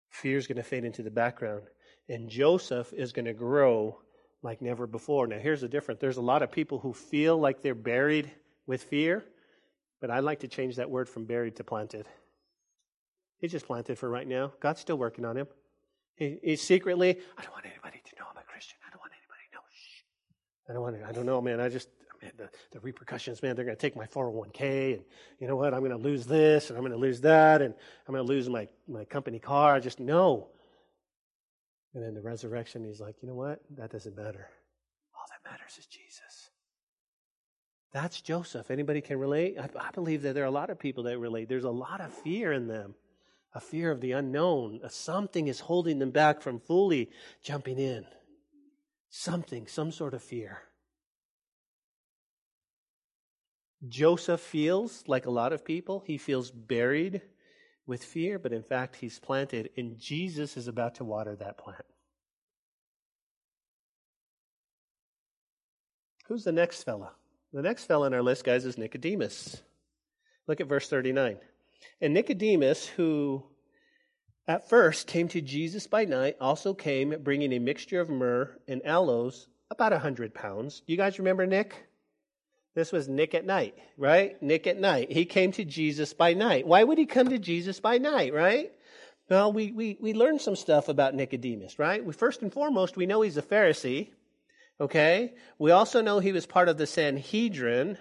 [0.09, 1.63] Fear is going to fade into the background.
[2.07, 3.99] And Joseph is going to grow
[4.41, 5.27] like never before.
[5.27, 8.31] Now, here's the difference there's a lot of people who feel like they're buried
[8.67, 9.25] with fear,
[9.99, 12.07] but I'd like to change that word from buried to planted.
[13.39, 14.53] He's just planted for right now.
[14.61, 15.47] God's still working on him.
[16.15, 18.77] He, he's secretly, I don't want anybody to know I'm a Christian.
[18.87, 19.61] I don't want anybody to know.
[19.73, 20.69] Shh.
[20.69, 21.59] I don't want to, I don't know, man.
[21.59, 21.89] I just,
[22.37, 25.03] the, the repercussions, man, they're going to take my 401k and
[25.39, 25.73] you know what?
[25.73, 27.73] I'm going to lose this and I'm going to lose that and
[28.07, 29.75] I'm going to lose my, my company car.
[29.75, 30.49] I just know.
[31.93, 33.61] And then the resurrection, he's like, you know what?
[33.77, 34.49] That doesn't matter.
[35.15, 36.49] All that matters is Jesus.
[37.93, 38.69] That's Joseph.
[38.69, 39.57] Anybody can relate?
[39.57, 41.47] I, I believe that there are a lot of people that relate.
[41.47, 42.95] There's a lot of fear in them
[43.55, 44.81] a fear of the unknown.
[44.89, 47.09] Something is holding them back from fully
[47.41, 48.05] jumping in.
[49.09, 50.61] Something, some sort of fear.
[53.87, 57.21] Joseph feels, like a lot of people, he feels buried
[57.85, 61.85] with fear, but in fact, he's planted, and Jesus is about to water that plant.
[66.27, 67.11] Who's the next fella?
[67.53, 69.61] The next fella on our list, guys, is Nicodemus.
[70.47, 71.37] Look at verse 39.
[72.01, 73.43] And Nicodemus, who
[74.47, 78.85] at first came to Jesus by night, also came bringing a mixture of myrrh and
[78.85, 80.81] aloes, about a hundred pounds.
[80.87, 81.87] You guys remember Nick?
[82.75, 84.41] This was Nick at night, right?
[84.43, 85.09] Nick at night.
[85.09, 86.67] He came to Jesus by night.
[86.67, 88.69] Why would he come to Jesus by night, right?
[89.29, 92.03] Well, we, we, we learned some stuff about Nicodemus, right?
[92.05, 94.09] We, first and foremost, we know he's a Pharisee,
[94.79, 95.33] okay?
[95.57, 97.97] We also know he was part of the Sanhedrin,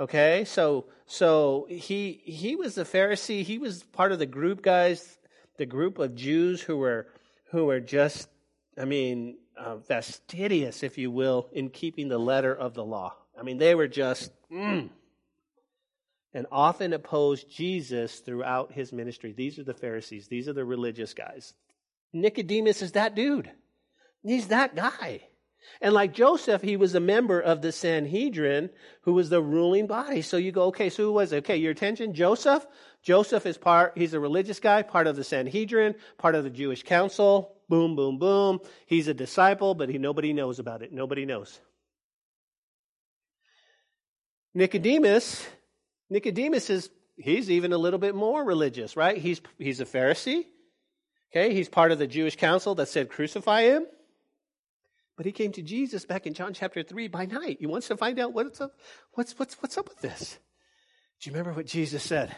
[0.00, 0.44] okay?
[0.44, 3.44] So, so he, he was a Pharisee.
[3.44, 5.18] He was part of the group, guys,
[5.56, 7.06] the group of Jews who were,
[7.52, 8.28] who were just,
[8.76, 13.14] I mean, uh, fastidious, if you will, in keeping the letter of the law.
[13.38, 14.88] I mean, they were just, mm,
[16.32, 19.32] and often opposed Jesus throughout his ministry.
[19.32, 21.54] These are the Pharisees, these are the religious guys.
[22.12, 23.50] Nicodemus is that dude.
[24.22, 25.22] He's that guy.
[25.80, 28.70] And like Joseph, he was a member of the Sanhedrin,
[29.02, 30.22] who was the ruling body.
[30.22, 31.38] So you go, okay, so who was it?
[31.38, 32.66] Okay, your attention, Joseph.
[33.02, 36.82] Joseph is part, he's a religious guy, part of the Sanhedrin, part of the Jewish
[36.82, 37.56] council.
[37.68, 38.60] Boom, boom, boom.
[38.86, 40.92] He's a disciple, but he, nobody knows about it.
[40.92, 41.60] Nobody knows.
[44.56, 45.46] Nicodemus,
[46.08, 46.88] Nicodemus is,
[47.18, 49.18] he's even a little bit more religious, right?
[49.18, 50.44] He's, he's a Pharisee.
[51.30, 53.84] Okay, he's part of the Jewish council that said crucify him.
[55.14, 57.58] But he came to Jesus back in John chapter 3 by night.
[57.60, 58.72] He wants to find out what's up,
[59.12, 60.38] what's, what's, what's up with this.
[61.20, 62.34] Do you remember what Jesus said?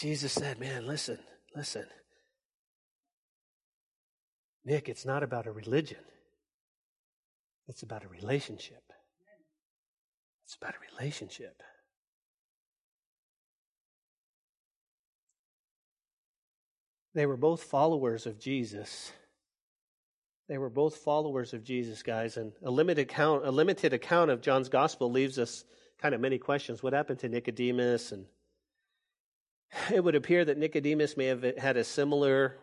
[0.00, 1.20] Jesus said, Man, listen,
[1.54, 1.86] listen.
[4.64, 6.02] Nick, it's not about a religion,
[7.68, 8.82] it's about a relationship.
[10.48, 11.62] It's about a relationship.
[17.14, 19.12] They were both followers of Jesus.
[20.48, 24.40] They were both followers of Jesus, guys, and a limited account, a limited account of
[24.40, 25.66] John's gospel leaves us
[25.98, 26.82] kind of many questions.
[26.82, 28.12] What happened to Nicodemus?
[28.12, 28.24] And
[29.92, 32.56] it would appear that Nicodemus may have had a similar,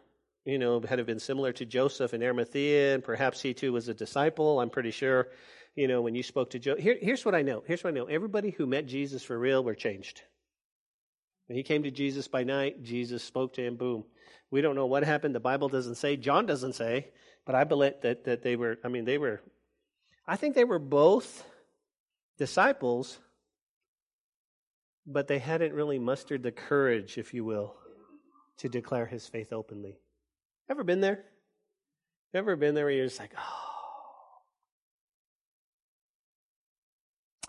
[0.44, 3.90] you know, had have been similar to Joseph and Arimathea, and perhaps he too was
[3.90, 4.60] a disciple.
[4.60, 5.28] I'm pretty sure
[5.76, 6.76] you know, when you spoke to Joe.
[6.76, 7.64] Here, here's what I know.
[7.66, 8.06] Here's what I know.
[8.06, 10.22] Everybody who met Jesus for real were changed.
[11.48, 14.06] When he came to Jesus by night, Jesus spoke to him, boom.
[14.50, 15.36] We don't know what happened.
[15.36, 16.16] The Bible doesn't say.
[16.16, 17.10] John doesn't say.
[17.46, 19.42] But I believe that, that they were, I mean, they were,
[20.26, 21.46] I think they were both
[22.38, 23.20] disciples,
[25.06, 27.76] but they hadn't really mustered the courage, if you will,
[28.58, 30.00] to declare his faith openly.
[30.70, 31.26] Ever been there?
[32.34, 33.65] Ever been there where you're just like, oh,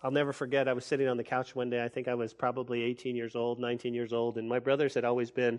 [0.02, 1.82] I'll never forget, I was sitting on the couch one day.
[1.82, 5.04] I think I was probably 18 years old, 19 years old, and my brothers had
[5.04, 5.59] always been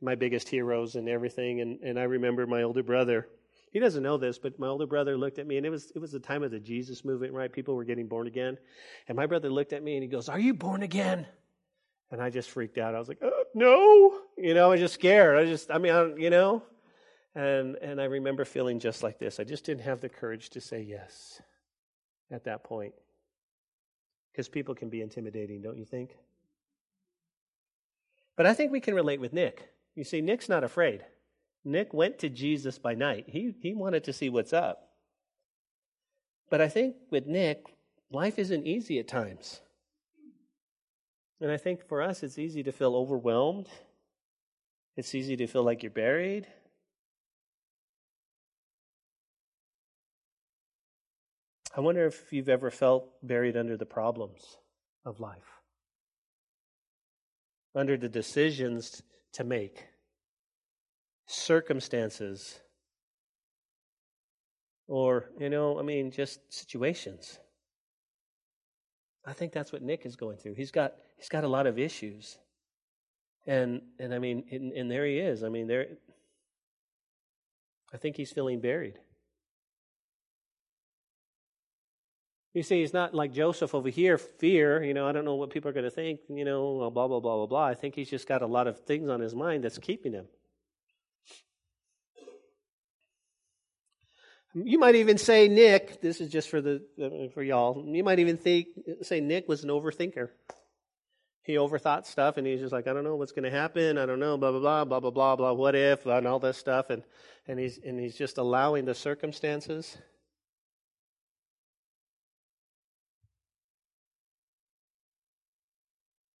[0.00, 1.60] my biggest heroes and everything.
[1.60, 3.28] And, and I remember my older brother.
[3.72, 5.98] He doesn't know this, but my older brother looked at me, and it was it
[5.98, 7.52] was the time of the Jesus movement, right?
[7.52, 8.56] People were getting born again,
[9.08, 11.26] and my brother looked at me and he goes, "Are you born again?"
[12.12, 12.94] And I just freaked out.
[12.94, 15.36] I was like, uh, "No," you know, I was just scared.
[15.36, 16.62] I just, I mean, I, you know,
[17.34, 19.40] and and I remember feeling just like this.
[19.40, 21.42] I just didn't have the courage to say yes
[22.30, 22.94] at that point.
[24.34, 26.10] Because people can be intimidating, don't you think?
[28.36, 29.70] But I think we can relate with Nick.
[29.94, 31.04] You see, Nick's not afraid.
[31.64, 33.26] Nick went to Jesus by night.
[33.28, 34.88] He, he wanted to see what's up.
[36.50, 37.64] But I think with Nick,
[38.10, 39.60] life isn't easy at times.
[41.40, 43.68] And I think for us, it's easy to feel overwhelmed.
[44.96, 46.48] It's easy to feel like you're buried.
[51.76, 54.58] I wonder if you've ever felt buried under the problems
[55.04, 55.60] of life,
[57.74, 59.84] under the decisions to make,
[61.26, 62.60] circumstances,
[64.86, 67.40] or, you know, I mean, just situations.
[69.26, 70.54] I think that's what Nick is going through.
[70.54, 72.38] He's got he's got a lot of issues.
[73.46, 75.42] And and I mean and, and there he is.
[75.42, 75.86] I mean there
[77.92, 78.98] I think he's feeling buried.
[82.54, 85.50] You see, he's not like Joseph over here, fear, you know, I don't know what
[85.50, 87.66] people are going to think, you know, blah, blah, blah, blah, blah.
[87.66, 90.26] I think he's just got a lot of things on his mind that's keeping him.
[94.54, 96.80] You might even say Nick, this is just for the
[97.34, 97.84] for y'all.
[97.88, 98.68] You might even think
[99.02, 100.28] say Nick was an overthinker.
[101.42, 104.20] He overthought stuff and he's just like, I don't know what's gonna happen, I don't
[104.20, 107.02] know, blah blah blah, blah blah blah blah, what if, and all this stuff and
[107.48, 109.98] and he's and he's just allowing the circumstances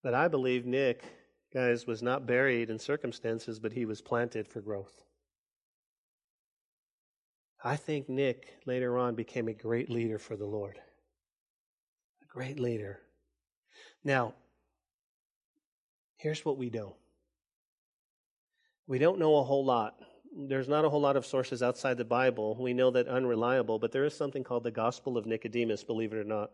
[0.04, 1.02] But I believe Nick
[1.54, 5.04] guys, was not buried in circumstances, but he was planted for growth.
[7.62, 10.78] I think Nick later on became a great leader for the Lord.
[12.22, 12.98] A great leader.
[14.02, 14.34] Now,
[16.16, 16.96] here's what we know
[18.86, 20.00] we don't know a whole lot.
[20.36, 22.56] There's not a whole lot of sources outside the Bible.
[22.60, 26.18] We know that unreliable, but there is something called the Gospel of Nicodemus, believe it
[26.18, 26.50] or not,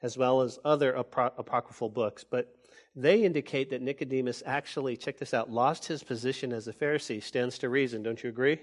[0.00, 2.24] as well as other apocryphal books.
[2.24, 2.56] But
[2.96, 7.22] they indicate that Nicodemus actually, check this out, lost his position as a Pharisee.
[7.22, 8.60] Stands to reason, don't you agree?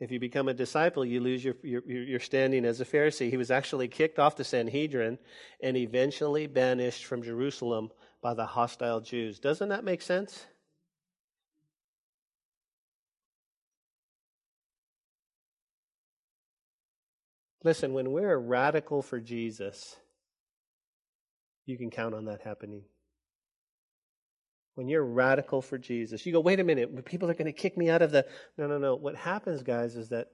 [0.00, 3.30] If you become a disciple, you lose your, your, your standing as a Pharisee.
[3.30, 5.18] He was actually kicked off the Sanhedrin
[5.62, 7.90] and eventually banished from Jerusalem
[8.20, 9.38] by the hostile Jews.
[9.38, 10.46] Doesn't that make sense?
[17.62, 19.96] Listen, when we're a radical for Jesus,
[21.64, 22.82] you can count on that happening.
[24.74, 27.76] When you're radical for Jesus, you go, wait a minute, people are going to kick
[27.76, 28.26] me out of the.
[28.58, 28.96] No, no, no.
[28.96, 30.28] What happens, guys, is that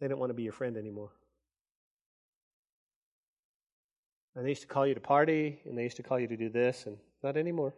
[0.00, 1.10] they don't want to be your friend anymore.
[4.34, 6.36] And they used to call you to party, and they used to call you to
[6.36, 7.74] do this, and not anymore.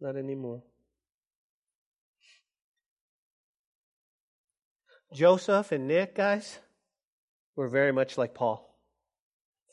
[0.00, 0.62] Not anymore.
[5.12, 6.58] Joseph and Nick, guys,
[7.54, 8.65] were very much like Paul.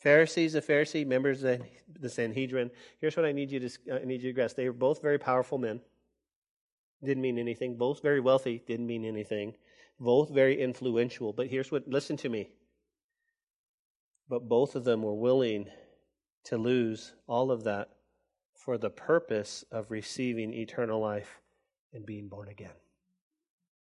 [0.04, 1.62] Pharisees, a Pharisee, members of
[1.98, 2.70] the Sanhedrin.
[3.00, 4.58] Here's what I need you to uh, I need you to grasp.
[4.58, 5.80] They were both very powerful men.
[7.02, 7.78] Didn't mean anything.
[7.78, 8.62] Both very wealthy.
[8.68, 9.56] Didn't mean anything.
[10.02, 11.32] Both very influential.
[11.32, 11.88] But here's what.
[11.88, 12.50] Listen to me.
[14.28, 15.68] But both of them were willing
[16.46, 17.88] to lose all of that
[18.56, 21.40] for the purpose of receiving eternal life
[21.94, 22.76] and being born again.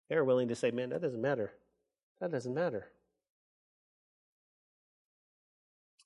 [0.08, 1.52] They were willing to say, "Man, that doesn't matter.
[2.20, 2.92] That doesn't matter."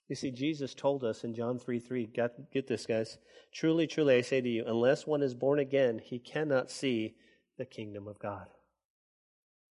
[0.09, 3.19] You see, Jesus told us in John 3 3, get, get this, guys.
[3.53, 7.17] Truly, truly, I say to you, unless one is born again, he cannot see
[7.59, 8.47] the kingdom of God.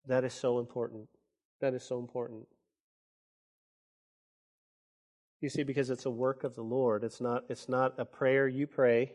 [0.07, 1.07] That is so important.
[1.61, 2.47] That is so important.
[5.39, 7.03] You see, because it's a work of the Lord.
[7.03, 9.11] It's not, it's not a prayer you pray,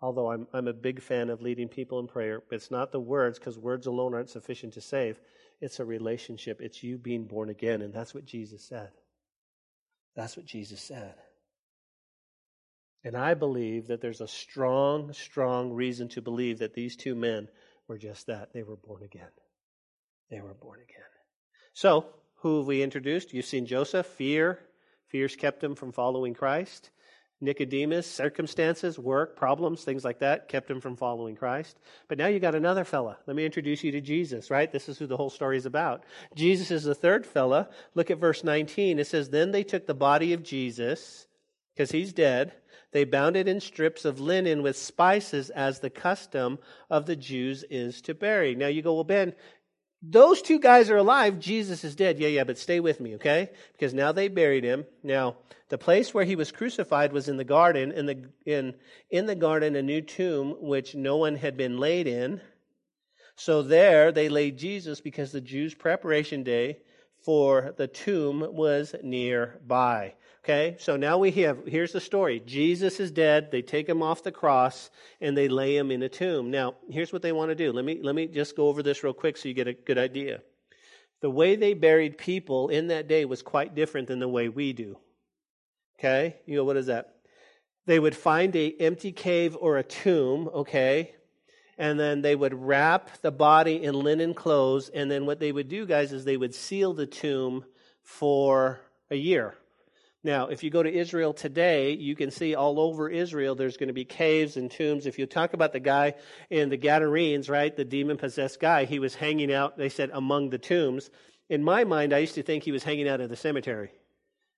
[0.00, 2.42] although I'm, I'm a big fan of leading people in prayer.
[2.50, 5.20] It's not the words, because words alone aren't sufficient to save.
[5.60, 6.60] It's a relationship.
[6.60, 8.90] It's you being born again, and that's what Jesus said.
[10.14, 11.14] That's what Jesus said.
[13.04, 17.48] And I believe that there's a strong, strong reason to believe that these two men
[17.88, 18.52] were just that.
[18.52, 19.30] They were born again.
[20.30, 21.00] They were born again.
[21.72, 23.32] So, who have we introduced?
[23.32, 24.06] You've seen Joseph.
[24.06, 24.58] Fear.
[25.08, 26.90] Fears kept him from following Christ.
[27.42, 31.76] Nicodemus, circumstances, work, problems, things like that kept him from following Christ.
[32.08, 33.18] But now you got another fella.
[33.26, 34.70] Let me introduce you to Jesus, right?
[34.70, 36.04] This is who the whole story is about.
[36.36, 37.68] Jesus is the third fella.
[37.94, 39.00] Look at verse 19.
[39.00, 41.26] It says, Then they took the body of Jesus,
[41.74, 42.52] because he's dead.
[42.92, 46.58] They bound it in strips of linen with spices, as the custom
[46.90, 48.54] of the Jews is to bury.
[48.54, 49.34] Now you go, Well, Ben,
[50.02, 51.38] those two guys are alive.
[51.38, 52.18] Jesus is dead.
[52.18, 53.50] Yeah, yeah, but stay with me, okay?
[53.72, 54.84] Because now they buried him.
[55.02, 55.36] Now,
[55.68, 57.92] the place where he was crucified was in the garden.
[57.92, 58.74] In the, in,
[59.10, 62.40] in the garden, a new tomb which no one had been laid in.
[63.36, 66.78] So there they laid Jesus because the Jews' preparation day
[67.24, 70.14] for the tomb was nearby.
[70.44, 72.40] Okay, so now we have, here's the story.
[72.44, 73.52] Jesus is dead.
[73.52, 76.50] They take him off the cross and they lay him in a tomb.
[76.50, 77.70] Now, here's what they want to do.
[77.70, 79.98] Let me, let me just go over this real quick so you get a good
[79.98, 80.40] idea.
[81.20, 84.72] The way they buried people in that day was quite different than the way we
[84.72, 84.98] do.
[85.96, 87.14] Okay, you know, what is that?
[87.86, 91.14] They would find a empty cave or a tomb, okay,
[91.78, 95.68] and then they would wrap the body in linen clothes, and then what they would
[95.68, 97.64] do, guys, is they would seal the tomb
[98.02, 99.54] for a year.
[100.24, 103.88] Now, if you go to Israel today, you can see all over Israel there's going
[103.88, 105.06] to be caves and tombs.
[105.06, 106.14] If you talk about the guy
[106.48, 110.50] in the Gadarenes, right, the demon possessed guy, he was hanging out, they said, among
[110.50, 111.10] the tombs.
[111.48, 113.90] In my mind, I used to think he was hanging out at the cemetery,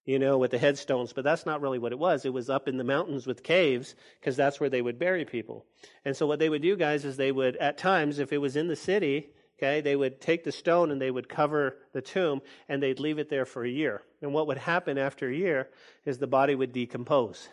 [0.05, 2.27] you know, with the headstones, but that's not really what it was.
[2.27, 5.65] It was up in the mountains with caves because that's where they would bury people.
[6.05, 8.55] And so what they would do, guys, is they would, at times, if it was
[8.55, 9.31] in the city,
[9.65, 13.19] Okay, they would take the stone and they would cover the tomb and they'd leave
[13.19, 14.03] it there for a year.
[14.21, 15.71] And what would happen after a year
[16.05, 17.49] is the body would decompose.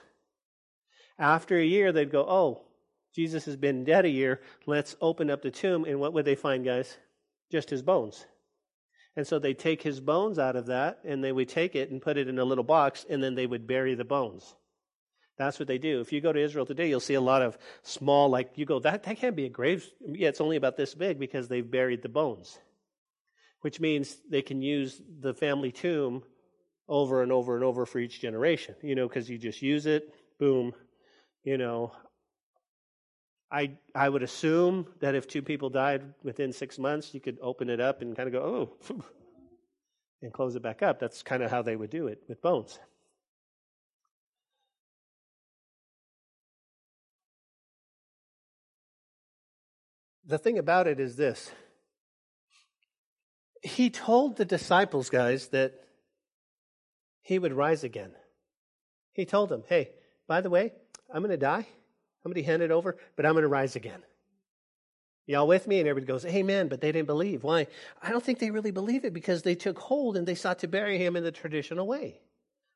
[1.17, 2.63] After a year, they'd go, Oh,
[3.15, 4.41] Jesus has been dead a year.
[4.65, 5.85] Let's open up the tomb.
[5.85, 6.97] And what would they find, guys?
[7.49, 8.25] Just his bones.
[9.15, 12.01] And so they take his bones out of that and they would take it and
[12.01, 14.53] put it in a little box and then they would bury the bones.
[15.37, 16.01] That's what they do.
[16.01, 18.79] If you go to Israel today, you'll see a lot of small, like, you go,
[18.79, 19.87] that, that can't be a grave.
[20.05, 22.59] Yeah, it's only about this big because they've buried the bones,
[23.61, 26.23] which means they can use the family tomb
[26.87, 30.13] over and over and over for each generation, you know, because you just use it,
[30.39, 30.73] boom,
[31.43, 31.93] you know.
[33.49, 37.69] I, I would assume that if two people died within six months, you could open
[37.69, 39.03] it up and kind of go, oh,
[40.21, 40.99] and close it back up.
[40.99, 42.79] That's kind of how they would do it with bones.
[50.25, 51.51] The thing about it is this
[53.61, 55.73] He told the disciples, guys, that
[57.21, 58.11] he would rise again.
[59.13, 59.91] He told them, hey,
[60.27, 60.73] by the way,
[61.13, 61.65] I'm going to die.
[62.23, 64.01] I'm going to be handed over, but I'm going to rise again.
[65.27, 65.79] Y'all with me?
[65.79, 67.43] And everybody goes, Amen, but they didn't believe.
[67.43, 67.67] Why?
[68.01, 70.67] I don't think they really believe it because they took hold and they sought to
[70.67, 72.19] bury him in the traditional way.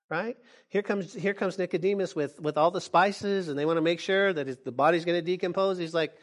[0.09, 0.37] Right?
[0.69, 3.99] Here comes, here comes Nicodemus with, with all the spices and they want to make
[3.99, 5.77] sure that the body's going to decompose.
[5.79, 6.13] He's like,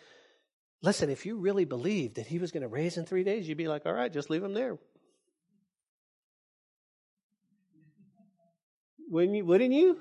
[0.83, 3.59] listen, if you really believed that he was going to raise in three days, you'd
[3.59, 4.79] be like, all right, just leave him there.
[9.09, 9.45] Wouldn't you?
[9.45, 9.99] Wouldn't you?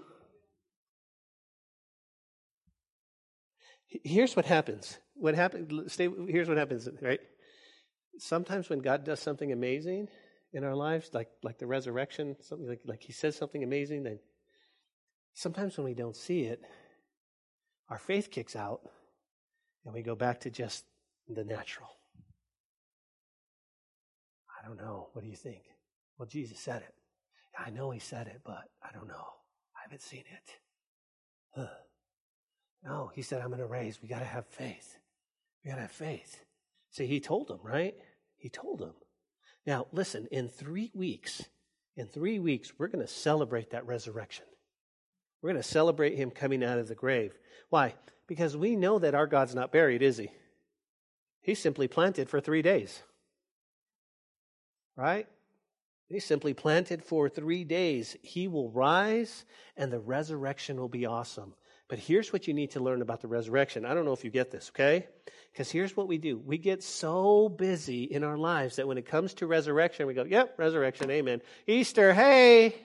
[4.03, 4.97] Here's what happens.
[5.15, 5.91] What happens?
[5.91, 6.09] Stay.
[6.27, 6.87] Here's what happens.
[7.01, 7.19] Right.
[8.17, 10.07] Sometimes when God does something amazing
[10.53, 14.19] in our lives, like like the resurrection, something like like He says something amazing, then
[15.33, 16.61] sometimes when we don't see it,
[17.89, 18.79] our faith kicks out,
[19.85, 20.85] and we go back to just
[21.27, 21.89] the natural.
[24.61, 25.09] I don't know.
[25.13, 25.63] What do you think?
[26.17, 26.93] Well, Jesus said it.
[27.57, 29.27] I know He said it, but I don't know.
[29.75, 30.55] I haven't seen it.
[31.55, 31.67] Huh.
[32.83, 34.01] No, he said, I'm going to raise.
[34.01, 34.97] We got to have faith.
[35.63, 36.43] We got to have faith.
[36.91, 37.95] See, he told them, right?
[38.37, 38.93] He told them.
[39.65, 41.43] Now, listen, in three weeks,
[41.95, 44.45] in three weeks, we're going to celebrate that resurrection.
[45.41, 47.33] We're going to celebrate him coming out of the grave.
[47.69, 47.95] Why?
[48.31, 50.29] Because we know that our God's not buried, is he?
[51.41, 53.03] He's simply planted for three days.
[54.95, 55.27] Right?
[56.07, 58.15] He's simply planted for three days.
[58.21, 59.43] He will rise
[59.75, 61.55] and the resurrection will be awesome.
[61.89, 63.83] But here's what you need to learn about the resurrection.
[63.83, 65.09] I don't know if you get this, okay?
[65.51, 66.37] Because here's what we do.
[66.37, 70.23] We get so busy in our lives that when it comes to resurrection, we go,
[70.23, 71.41] yep, resurrection, amen.
[71.67, 72.75] Easter, hey!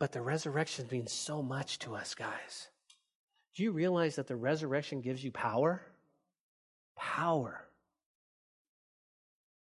[0.00, 2.66] But the resurrection means so much to us, guys.
[3.56, 5.82] Do you realize that the resurrection gives you power?
[6.96, 7.66] Power.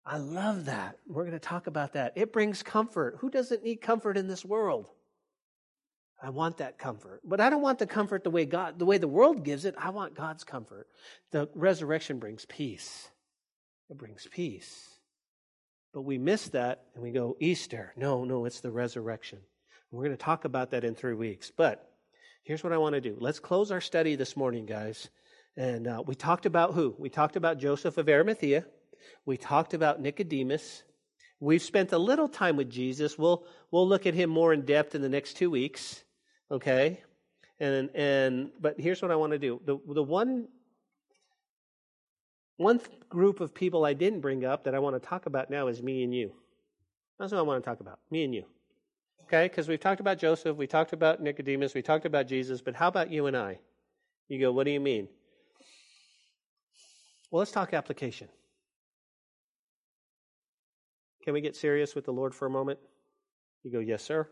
[0.05, 0.99] I love that.
[1.07, 2.15] We're going to talk about that.
[2.17, 3.17] It brings comfort.
[3.21, 4.91] Who doesn't need comfort in this world?
[6.21, 7.21] I want that comfort.
[7.25, 9.75] But I don't want the comfort the way God, the way the world gives it.
[9.79, 10.89] I want God's comfort.
[11.31, 13.09] The resurrection brings peace.
[13.91, 14.89] It brings peace.
[15.93, 17.93] But we miss that and we go, Easter.
[17.97, 19.39] No, no, it's the resurrection.
[19.91, 21.53] We're going to talk about that in three weeks.
[21.55, 21.92] But
[22.45, 23.17] here's what I want to do.
[23.21, 25.09] Let's close our study this morning, guys.
[25.57, 26.95] And uh, we talked about who?
[26.99, 28.65] We talked about Joseph of Arimathea.
[29.27, 30.83] We talked about Nicodemus.
[31.41, 33.19] We've spent a little time with Jesus.
[33.19, 36.03] We'll, we'll look at him more in depth in the next two weeks.
[36.51, 37.03] Okay?
[37.61, 39.61] And, and, but here's what I want to do.
[39.65, 40.49] The, the one,
[42.57, 45.69] one group of people I didn't bring up that I want to talk about now
[45.69, 46.33] is me and you.
[47.19, 47.99] That's what I want to talk about.
[48.11, 48.45] Me and you.
[49.33, 49.49] Okay?
[49.49, 52.89] Because we've talked about Joseph, we talked about Nicodemus, we talked about Jesus, but how
[52.89, 53.59] about you and I?
[54.29, 55.09] You go, what do you mean?
[57.31, 58.29] Well, let's talk application.
[61.25, 62.79] Can we get serious with the Lord for a moment?
[63.63, 64.29] You go, yes, sir.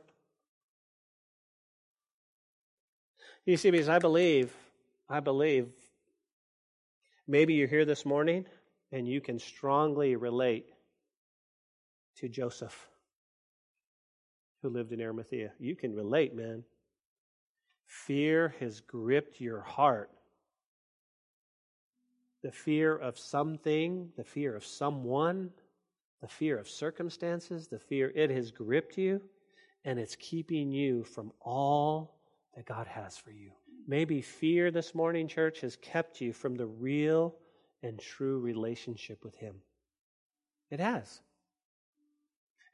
[3.47, 4.53] You see, because I believe,
[5.09, 5.69] I believe,
[7.27, 8.45] maybe you're here this morning
[8.93, 10.67] and you can strongly relate
[12.17, 12.87] to Joseph,
[14.63, 15.53] who lived in Arimathea.
[15.59, 16.65] You can relate, man.
[17.87, 20.11] Fear has gripped your heart.
[22.43, 25.51] The fear of something, the fear of someone,
[26.21, 29.21] the fear of circumstances, the fear, it has gripped you
[29.85, 32.19] and it's keeping you from all
[32.55, 33.51] that God has for you.
[33.87, 37.35] Maybe fear this morning, church, has kept you from the real
[37.83, 39.57] and true relationship with Him.
[40.71, 41.21] It has.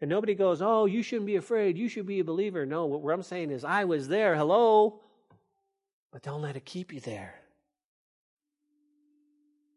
[0.00, 1.78] And nobody goes, Oh, you shouldn't be afraid.
[1.78, 2.66] You should be a believer.
[2.66, 4.36] No, what I'm saying is, I was there.
[4.36, 5.00] Hello.
[6.12, 7.34] But don't let it keep you there.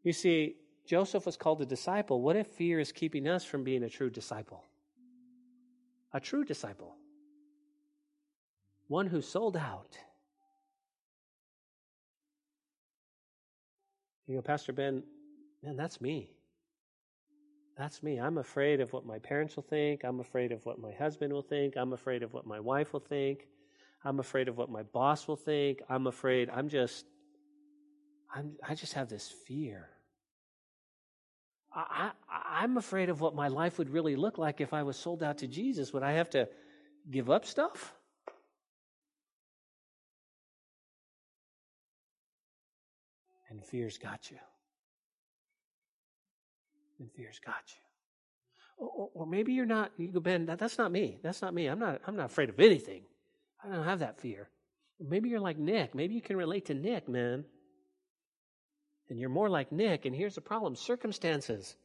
[0.04, 0.56] You see,
[0.86, 2.22] Joseph was called a disciple.
[2.22, 4.64] What if fear is keeping us from being a true disciple?
[6.14, 6.96] A true disciple
[8.90, 9.98] one who sold out.
[14.28, 15.04] You go, Pastor Ben,
[15.64, 16.32] man, that's me.
[17.80, 18.20] That's me.
[18.20, 20.04] I'm afraid of what my parents will think.
[20.04, 21.78] I'm afraid of what my husband will think.
[21.78, 23.48] I'm afraid of what my wife will think.
[24.04, 25.82] I'm afraid of what my boss will think.
[25.90, 26.50] I'm afraid.
[26.50, 27.06] I'm just,
[28.36, 29.88] I'm, I just have this fear.
[31.74, 34.98] I, I, I'm afraid of what my life would really look like if I was
[34.98, 35.94] sold out to Jesus.
[35.94, 36.50] Would I have to
[37.10, 37.94] give up stuff?
[43.50, 44.38] and fear's got you.
[47.00, 48.86] And fear's got you.
[48.86, 51.20] Or, or, maybe you're not, you go, Ben, that, that's not me.
[51.22, 51.68] That's not me.
[51.68, 53.02] I'm not, I'm not afraid of anything.
[53.64, 54.50] I don't have that fear.
[55.00, 55.94] Maybe you're like Nick.
[55.96, 57.44] Maybe you can relate to Nick, man.
[59.10, 60.06] And you're more like Nick.
[60.06, 61.76] And here's the problem circumstances.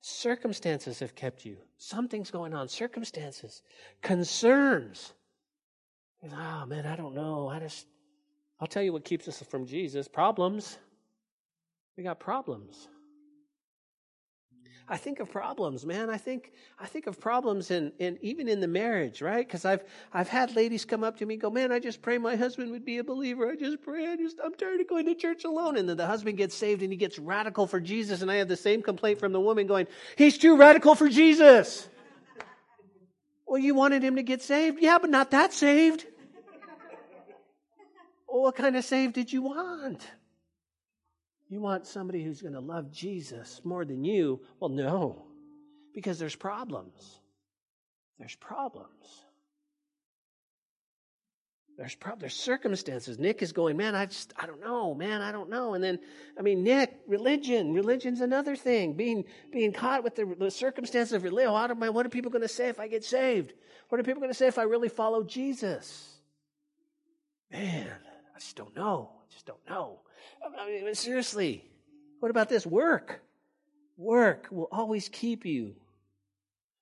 [0.00, 1.56] Circumstances have kept you.
[1.78, 2.68] Something's going on.
[2.68, 3.62] Circumstances.
[4.02, 5.12] Concerns.
[6.24, 7.48] Oh, man, I don't know.
[7.48, 7.86] I just,
[8.60, 10.78] I'll tell you what keeps us from Jesus problems.
[11.96, 12.88] We got problems.
[14.88, 16.10] I think of problems, man.
[16.10, 19.44] I think I think of problems in, in even in the marriage, right?
[19.46, 19.82] Because I've
[20.12, 22.70] I've had ladies come up to me and go, Man, I just pray my husband
[22.70, 23.50] would be a believer.
[23.50, 25.76] I just pray, I just I'm tired of going to church alone.
[25.76, 28.22] And then the husband gets saved and he gets radical for Jesus.
[28.22, 31.88] And I have the same complaint from the woman going, He's too radical for Jesus.
[33.44, 34.78] well, you wanted him to get saved?
[34.80, 36.06] Yeah, but not that saved.
[38.28, 40.06] well, what kind of saved did you want?
[41.48, 44.40] You want somebody who's going to love Jesus more than you?
[44.58, 45.26] Well, no,
[45.94, 47.20] because there's problems.
[48.18, 49.26] There's problems.
[51.76, 53.18] There's prob- there's circumstances.
[53.18, 55.74] Nick is going, man, I just I don't know, man, I don't know.
[55.74, 55.98] And then,
[56.38, 58.94] I mean, Nick, religion, religion's another thing.
[58.94, 61.50] Being being caught with the, the circumstances of religion.
[61.50, 63.52] Oh, what, am I, what are people going to say if I get saved?
[63.90, 66.16] What are people going to say if I really follow Jesus?
[67.52, 67.90] Man,
[68.36, 69.10] I just don't know.
[69.14, 70.00] I just don't know.
[70.60, 71.64] I mean, seriously,
[72.20, 72.66] what about this?
[72.66, 73.22] Work.
[73.96, 75.74] Work will always keep you.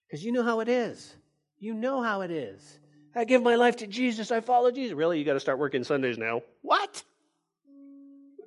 [0.07, 1.15] Because you know how it is.
[1.61, 2.81] You know how it is.
[3.15, 4.33] I give my life to Jesus.
[4.33, 4.97] I follow Jesus.
[4.97, 5.21] Really?
[5.21, 6.43] You got to start working Sundays now.
[6.63, 7.05] What?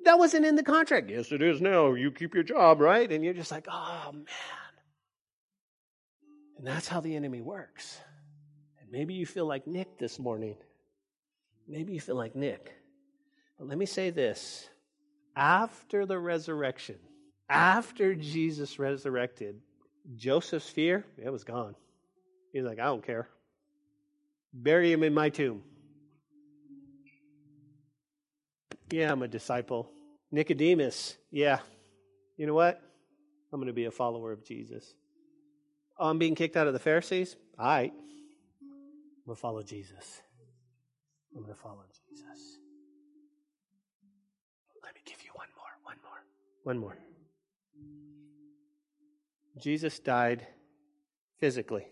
[0.03, 1.09] That wasn't in the contract.
[1.09, 1.93] Yes, it is now.
[1.93, 3.09] You keep your job, right?
[3.09, 4.25] And you're just like, oh, man.
[6.57, 7.97] And that's how the enemy works.
[8.81, 10.57] And maybe you feel like Nick this morning.
[11.69, 12.73] Maybe you feel like Nick.
[13.57, 14.67] But let me say this
[15.35, 16.97] after the resurrection,
[17.49, 19.59] after Jesus resurrected,
[20.15, 21.75] Joseph's fear, it was gone.
[22.53, 23.27] He's like, I don't care.
[24.53, 25.63] Bury him in my tomb.
[28.89, 29.89] Yeah, I'm a disciple.
[30.31, 31.59] Nicodemus, yeah.
[32.37, 32.81] You know what?
[33.51, 34.93] I'm going to be a follower of Jesus.
[35.99, 37.35] Oh, I'm being kicked out of the Pharisees?
[37.57, 37.93] All right.
[38.61, 40.21] I'm going to follow Jesus.
[41.35, 42.06] I'm going to follow Jesus.
[46.67, 46.97] One more.
[49.57, 50.45] Jesus died
[51.39, 51.87] physically.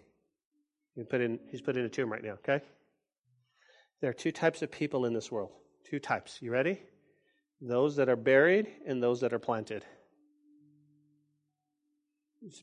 [1.09, 2.59] Put in, he's put in a tomb right now, okay?
[4.01, 5.51] There are two types of people in this world.
[5.89, 6.41] Two types.
[6.41, 6.81] You ready?
[7.61, 9.85] Those that are buried and those that are planted.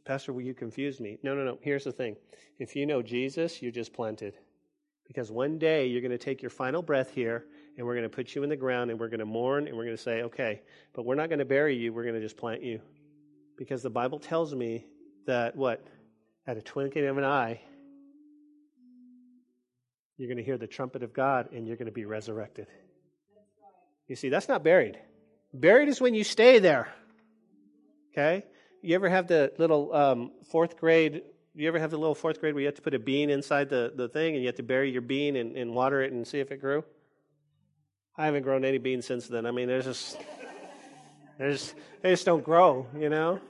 [0.04, 1.18] Pastor, will you confuse me?
[1.22, 1.58] No, no, no.
[1.62, 2.16] Here's the thing.
[2.58, 4.34] If you know Jesus, you're just planted.
[5.06, 7.46] Because one day you're going to take your final breath here
[7.76, 9.76] and we're going to put you in the ground and we're going to mourn and
[9.76, 10.62] we're going to say, okay,
[10.92, 12.80] but we're not going to bury you, we're going to just plant you.
[13.56, 14.84] Because the Bible tells me
[15.26, 15.84] that what?
[16.46, 17.60] At a twinkling of an eye,
[20.16, 22.66] you're going to hear the trumpet of God and you're going to be resurrected.
[24.08, 24.98] You see, that's not buried.
[25.54, 26.88] Buried is when you stay there.
[28.12, 28.44] Okay?
[28.82, 31.22] You ever have the little um, fourth grade?
[31.54, 33.68] You ever have the little fourth grade where you have to put a bean inside
[33.68, 36.26] the, the thing and you have to bury your bean and, and water it and
[36.26, 36.84] see if it grew?
[38.16, 39.46] I haven't grown any beans since then.
[39.46, 40.18] I mean, there's just,
[41.38, 43.40] there's, they just don't grow, you know?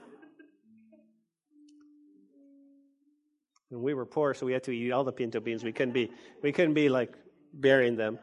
[3.71, 5.63] And we were poor, so we had to eat all the pinto beans.
[5.63, 6.11] We couldn't be,
[6.41, 7.13] we couldn't be like
[7.53, 8.19] burying them.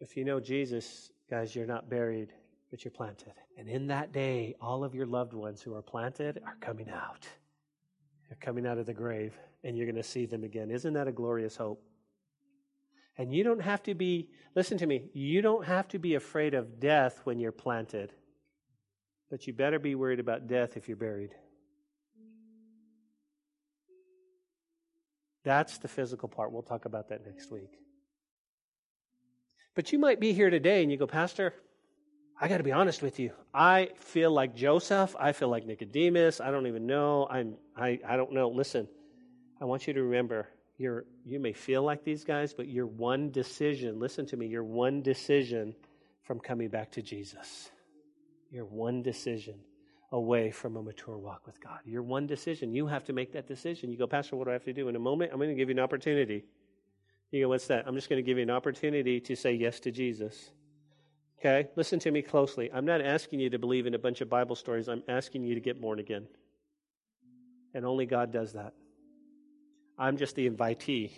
[0.00, 2.30] If you know Jesus, guys, you're not buried,
[2.70, 3.32] but you're planted.
[3.56, 7.26] And in that day, all of your loved ones who are planted are coming out.
[8.40, 10.70] Coming out of the grave and you're going to see them again.
[10.70, 11.82] Isn't that a glorious hope?
[13.16, 16.54] And you don't have to be, listen to me, you don't have to be afraid
[16.54, 18.12] of death when you're planted.
[19.30, 21.34] But you better be worried about death if you're buried.
[25.44, 26.52] That's the physical part.
[26.52, 27.78] We'll talk about that next week.
[29.74, 31.54] But you might be here today and you go, Pastor,
[32.40, 33.30] I got to be honest with you.
[33.52, 35.14] I feel like Joseph.
[35.18, 36.40] I feel like Nicodemus.
[36.40, 37.28] I don't even know.
[37.30, 38.48] I'm, I, I don't know.
[38.48, 38.88] Listen,
[39.60, 43.30] I want you to remember you're, you may feel like these guys, but you're one
[43.30, 44.00] decision.
[44.00, 44.46] Listen to me.
[44.46, 45.74] You're one decision
[46.22, 47.70] from coming back to Jesus.
[48.50, 49.60] You're one decision
[50.10, 51.80] away from a mature walk with God.
[51.84, 52.72] You're one decision.
[52.72, 53.90] You have to make that decision.
[53.90, 54.88] You go, Pastor, what do I have to do?
[54.88, 56.44] In a moment, I'm going to give you an opportunity.
[57.30, 57.86] You go, what's that?
[57.86, 60.50] I'm just going to give you an opportunity to say yes to Jesus.
[61.44, 61.68] Okay?
[61.76, 62.70] Listen to me closely.
[62.72, 64.88] I'm not asking you to believe in a bunch of Bible stories.
[64.88, 66.26] I'm asking you to get born again.
[67.74, 68.72] And only God does that.
[69.98, 71.10] I'm just the invitee.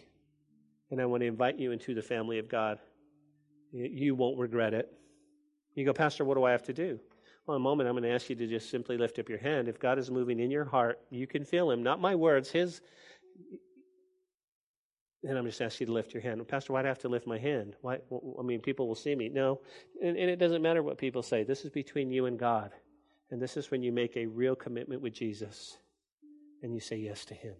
[0.91, 2.79] And I want to invite you into the family of God.
[3.73, 4.93] You won't regret it.
[5.75, 6.99] You go, Pastor, what do I have to do?
[7.47, 9.39] Well, in a moment, I'm going to ask you to just simply lift up your
[9.39, 9.69] hand.
[9.69, 11.83] If God is moving in your heart, you can feel Him.
[11.83, 12.81] Not my words, His.
[15.25, 16.47] And I'm just asking you to lift your hand.
[16.47, 17.75] Pastor, why do I have to lift my hand?
[17.81, 17.99] Why?
[18.39, 19.29] I mean, people will see me.
[19.29, 19.61] No,
[20.03, 21.43] and, and it doesn't matter what people say.
[21.43, 22.71] This is between you and God,
[23.31, 25.79] and this is when you make a real commitment with Jesus,
[26.63, 27.55] and you say yes to Him.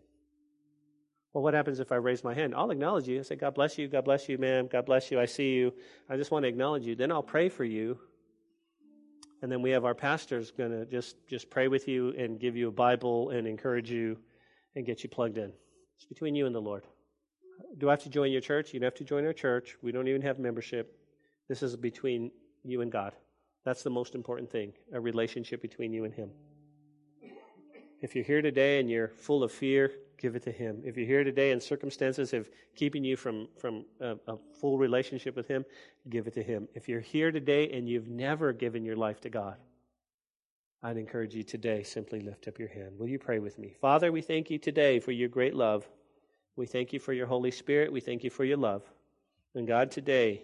[1.33, 2.55] Well, what happens if I raise my hand?
[2.55, 3.19] I'll acknowledge you.
[3.19, 3.89] I say, God bless you.
[3.89, 4.69] God bless you, ma'am.
[4.73, 5.21] God bless you.
[5.21, 5.73] I see you.
[6.09, 6.95] I just want to acknowledge you.
[6.95, 7.99] Then I'll pray for you.
[9.43, 12.57] And then we have our pastors going to just, just pray with you and give
[12.57, 14.17] you a Bible and encourage you
[14.77, 15.53] and get you plugged in.
[15.97, 16.85] It's between you and the Lord.
[17.79, 18.73] Do I have to join your church?
[18.73, 19.77] You don't have to join our church.
[19.83, 20.99] We don't even have membership.
[21.49, 22.31] This is between
[22.65, 23.13] you and God.
[23.65, 26.31] That's the most important thing a relationship between you and Him.
[28.01, 30.83] If you're here today and you're full of fear, give it to Him.
[30.85, 35.35] If you're here today and circumstances have keeping you from, from a, a, full relationship
[35.35, 35.65] with Him,
[36.09, 36.69] give it to Him.
[36.75, 39.57] If you're here today and you've never given your life to God,
[40.83, 42.99] I'd encourage you today, simply lift up your hand.
[42.99, 43.75] Will you pray with me?
[43.81, 45.89] Father, we thank you today for your great love.
[46.57, 47.93] We thank you for your Holy Spirit.
[47.93, 48.83] We thank you for your love.
[49.55, 50.43] And God, today,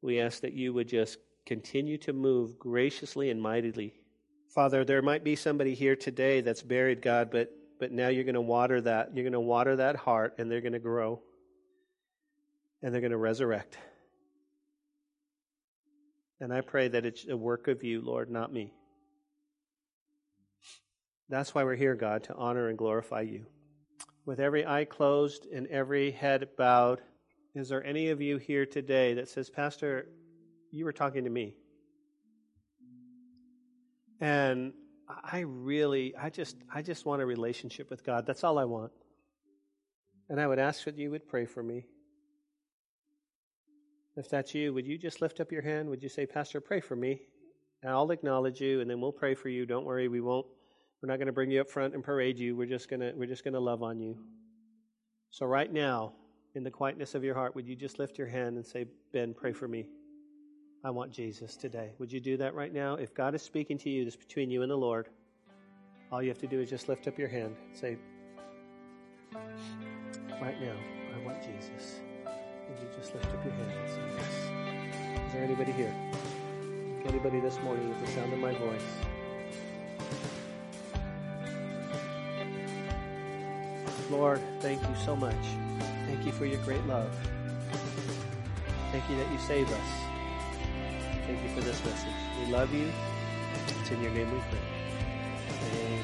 [0.00, 3.94] we ask that you would just continue to move graciously and mightily
[4.56, 8.36] Father, there might be somebody here today that's buried, God, but, but now you're going
[8.36, 9.14] to water that.
[9.14, 11.20] You're going to water that heart, and they're going to grow,
[12.82, 13.76] and they're going to resurrect.
[16.40, 18.72] And I pray that it's a work of you, Lord, not me.
[21.28, 23.44] That's why we're here, God, to honor and glorify you.
[24.26, 27.00] With every eye closed and every head bowed,
[27.54, 30.08] is there any of you here today that says, Pastor,
[30.72, 31.54] you were talking to me?
[34.20, 34.72] And
[35.08, 38.26] I really, I just, I just want a relationship with God.
[38.26, 38.90] That's all I want.
[40.28, 41.86] And I would ask that you would pray for me.
[44.16, 45.88] If that's you, would you just lift up your hand?
[45.88, 47.20] Would you say, Pastor, pray for me?
[47.82, 49.66] And I'll acknowledge you, and then we'll pray for you.
[49.66, 50.46] Don't worry, we won't.
[51.02, 52.56] We're not going to bring you up front and parade you.
[52.56, 54.16] We're just going to, we're just going to love on you.
[55.30, 56.12] So right now,
[56.54, 59.34] in the quietness of your heart, would you just lift your hand and say, Ben,
[59.34, 59.86] pray for me?
[60.82, 61.92] I want Jesus today.
[61.98, 62.94] Would you do that right now?
[62.94, 65.08] If God is speaking to you, this between you and the Lord.
[66.10, 67.56] All you have to do is just lift up your hand.
[67.68, 67.98] And say,
[70.40, 70.76] right now,
[71.14, 72.00] I want Jesus.
[72.24, 75.26] Would you just lift up your hand and say yes?
[75.26, 75.94] Is there anybody here?
[77.04, 79.15] Anybody this morning with the sound of my voice?
[84.10, 85.34] Lord, thank you so much.
[86.06, 87.10] Thank you for your great love.
[88.92, 90.06] Thank you that you save us.
[91.26, 92.08] Thank you for this message.
[92.40, 92.90] We love you.
[93.80, 94.58] It's in your name we pray.
[95.72, 96.02] Amen.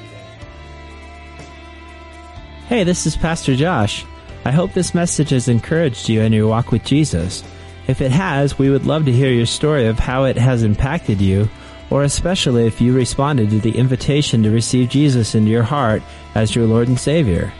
[2.67, 4.05] Hey, this is Pastor Josh.
[4.45, 7.43] I hope this message has encouraged you in your walk with Jesus.
[7.87, 11.21] If it has, we would love to hear your story of how it has impacted
[11.21, 11.49] you,
[11.89, 16.01] or especially if you responded to the invitation to receive Jesus into your heart
[16.35, 17.53] as your Lord and Savior.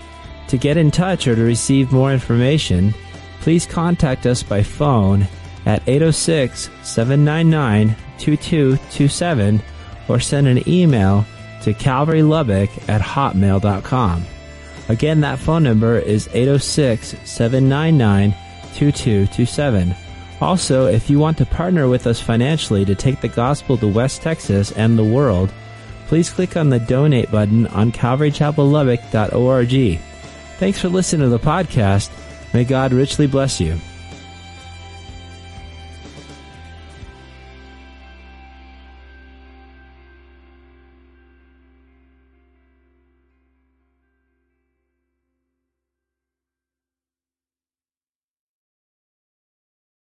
[0.54, 2.94] To get in touch or to receive more information,
[3.42, 5.28] please contact us by phone
[5.66, 9.64] at 806 799 2227
[10.08, 11.26] or send an email
[11.64, 14.26] to calvarylubbock at hotmail.com.
[14.90, 18.36] Again, that phone number is 806 799
[18.76, 19.96] 2227.
[20.40, 24.22] Also, if you want to partner with us financially to take the gospel to West
[24.22, 25.52] Texas and the world,
[26.06, 30.13] please click on the donate button on calvarychapellubbock.org.
[30.58, 32.10] Thanks for listening to the podcast.
[32.54, 33.80] May God richly bless you.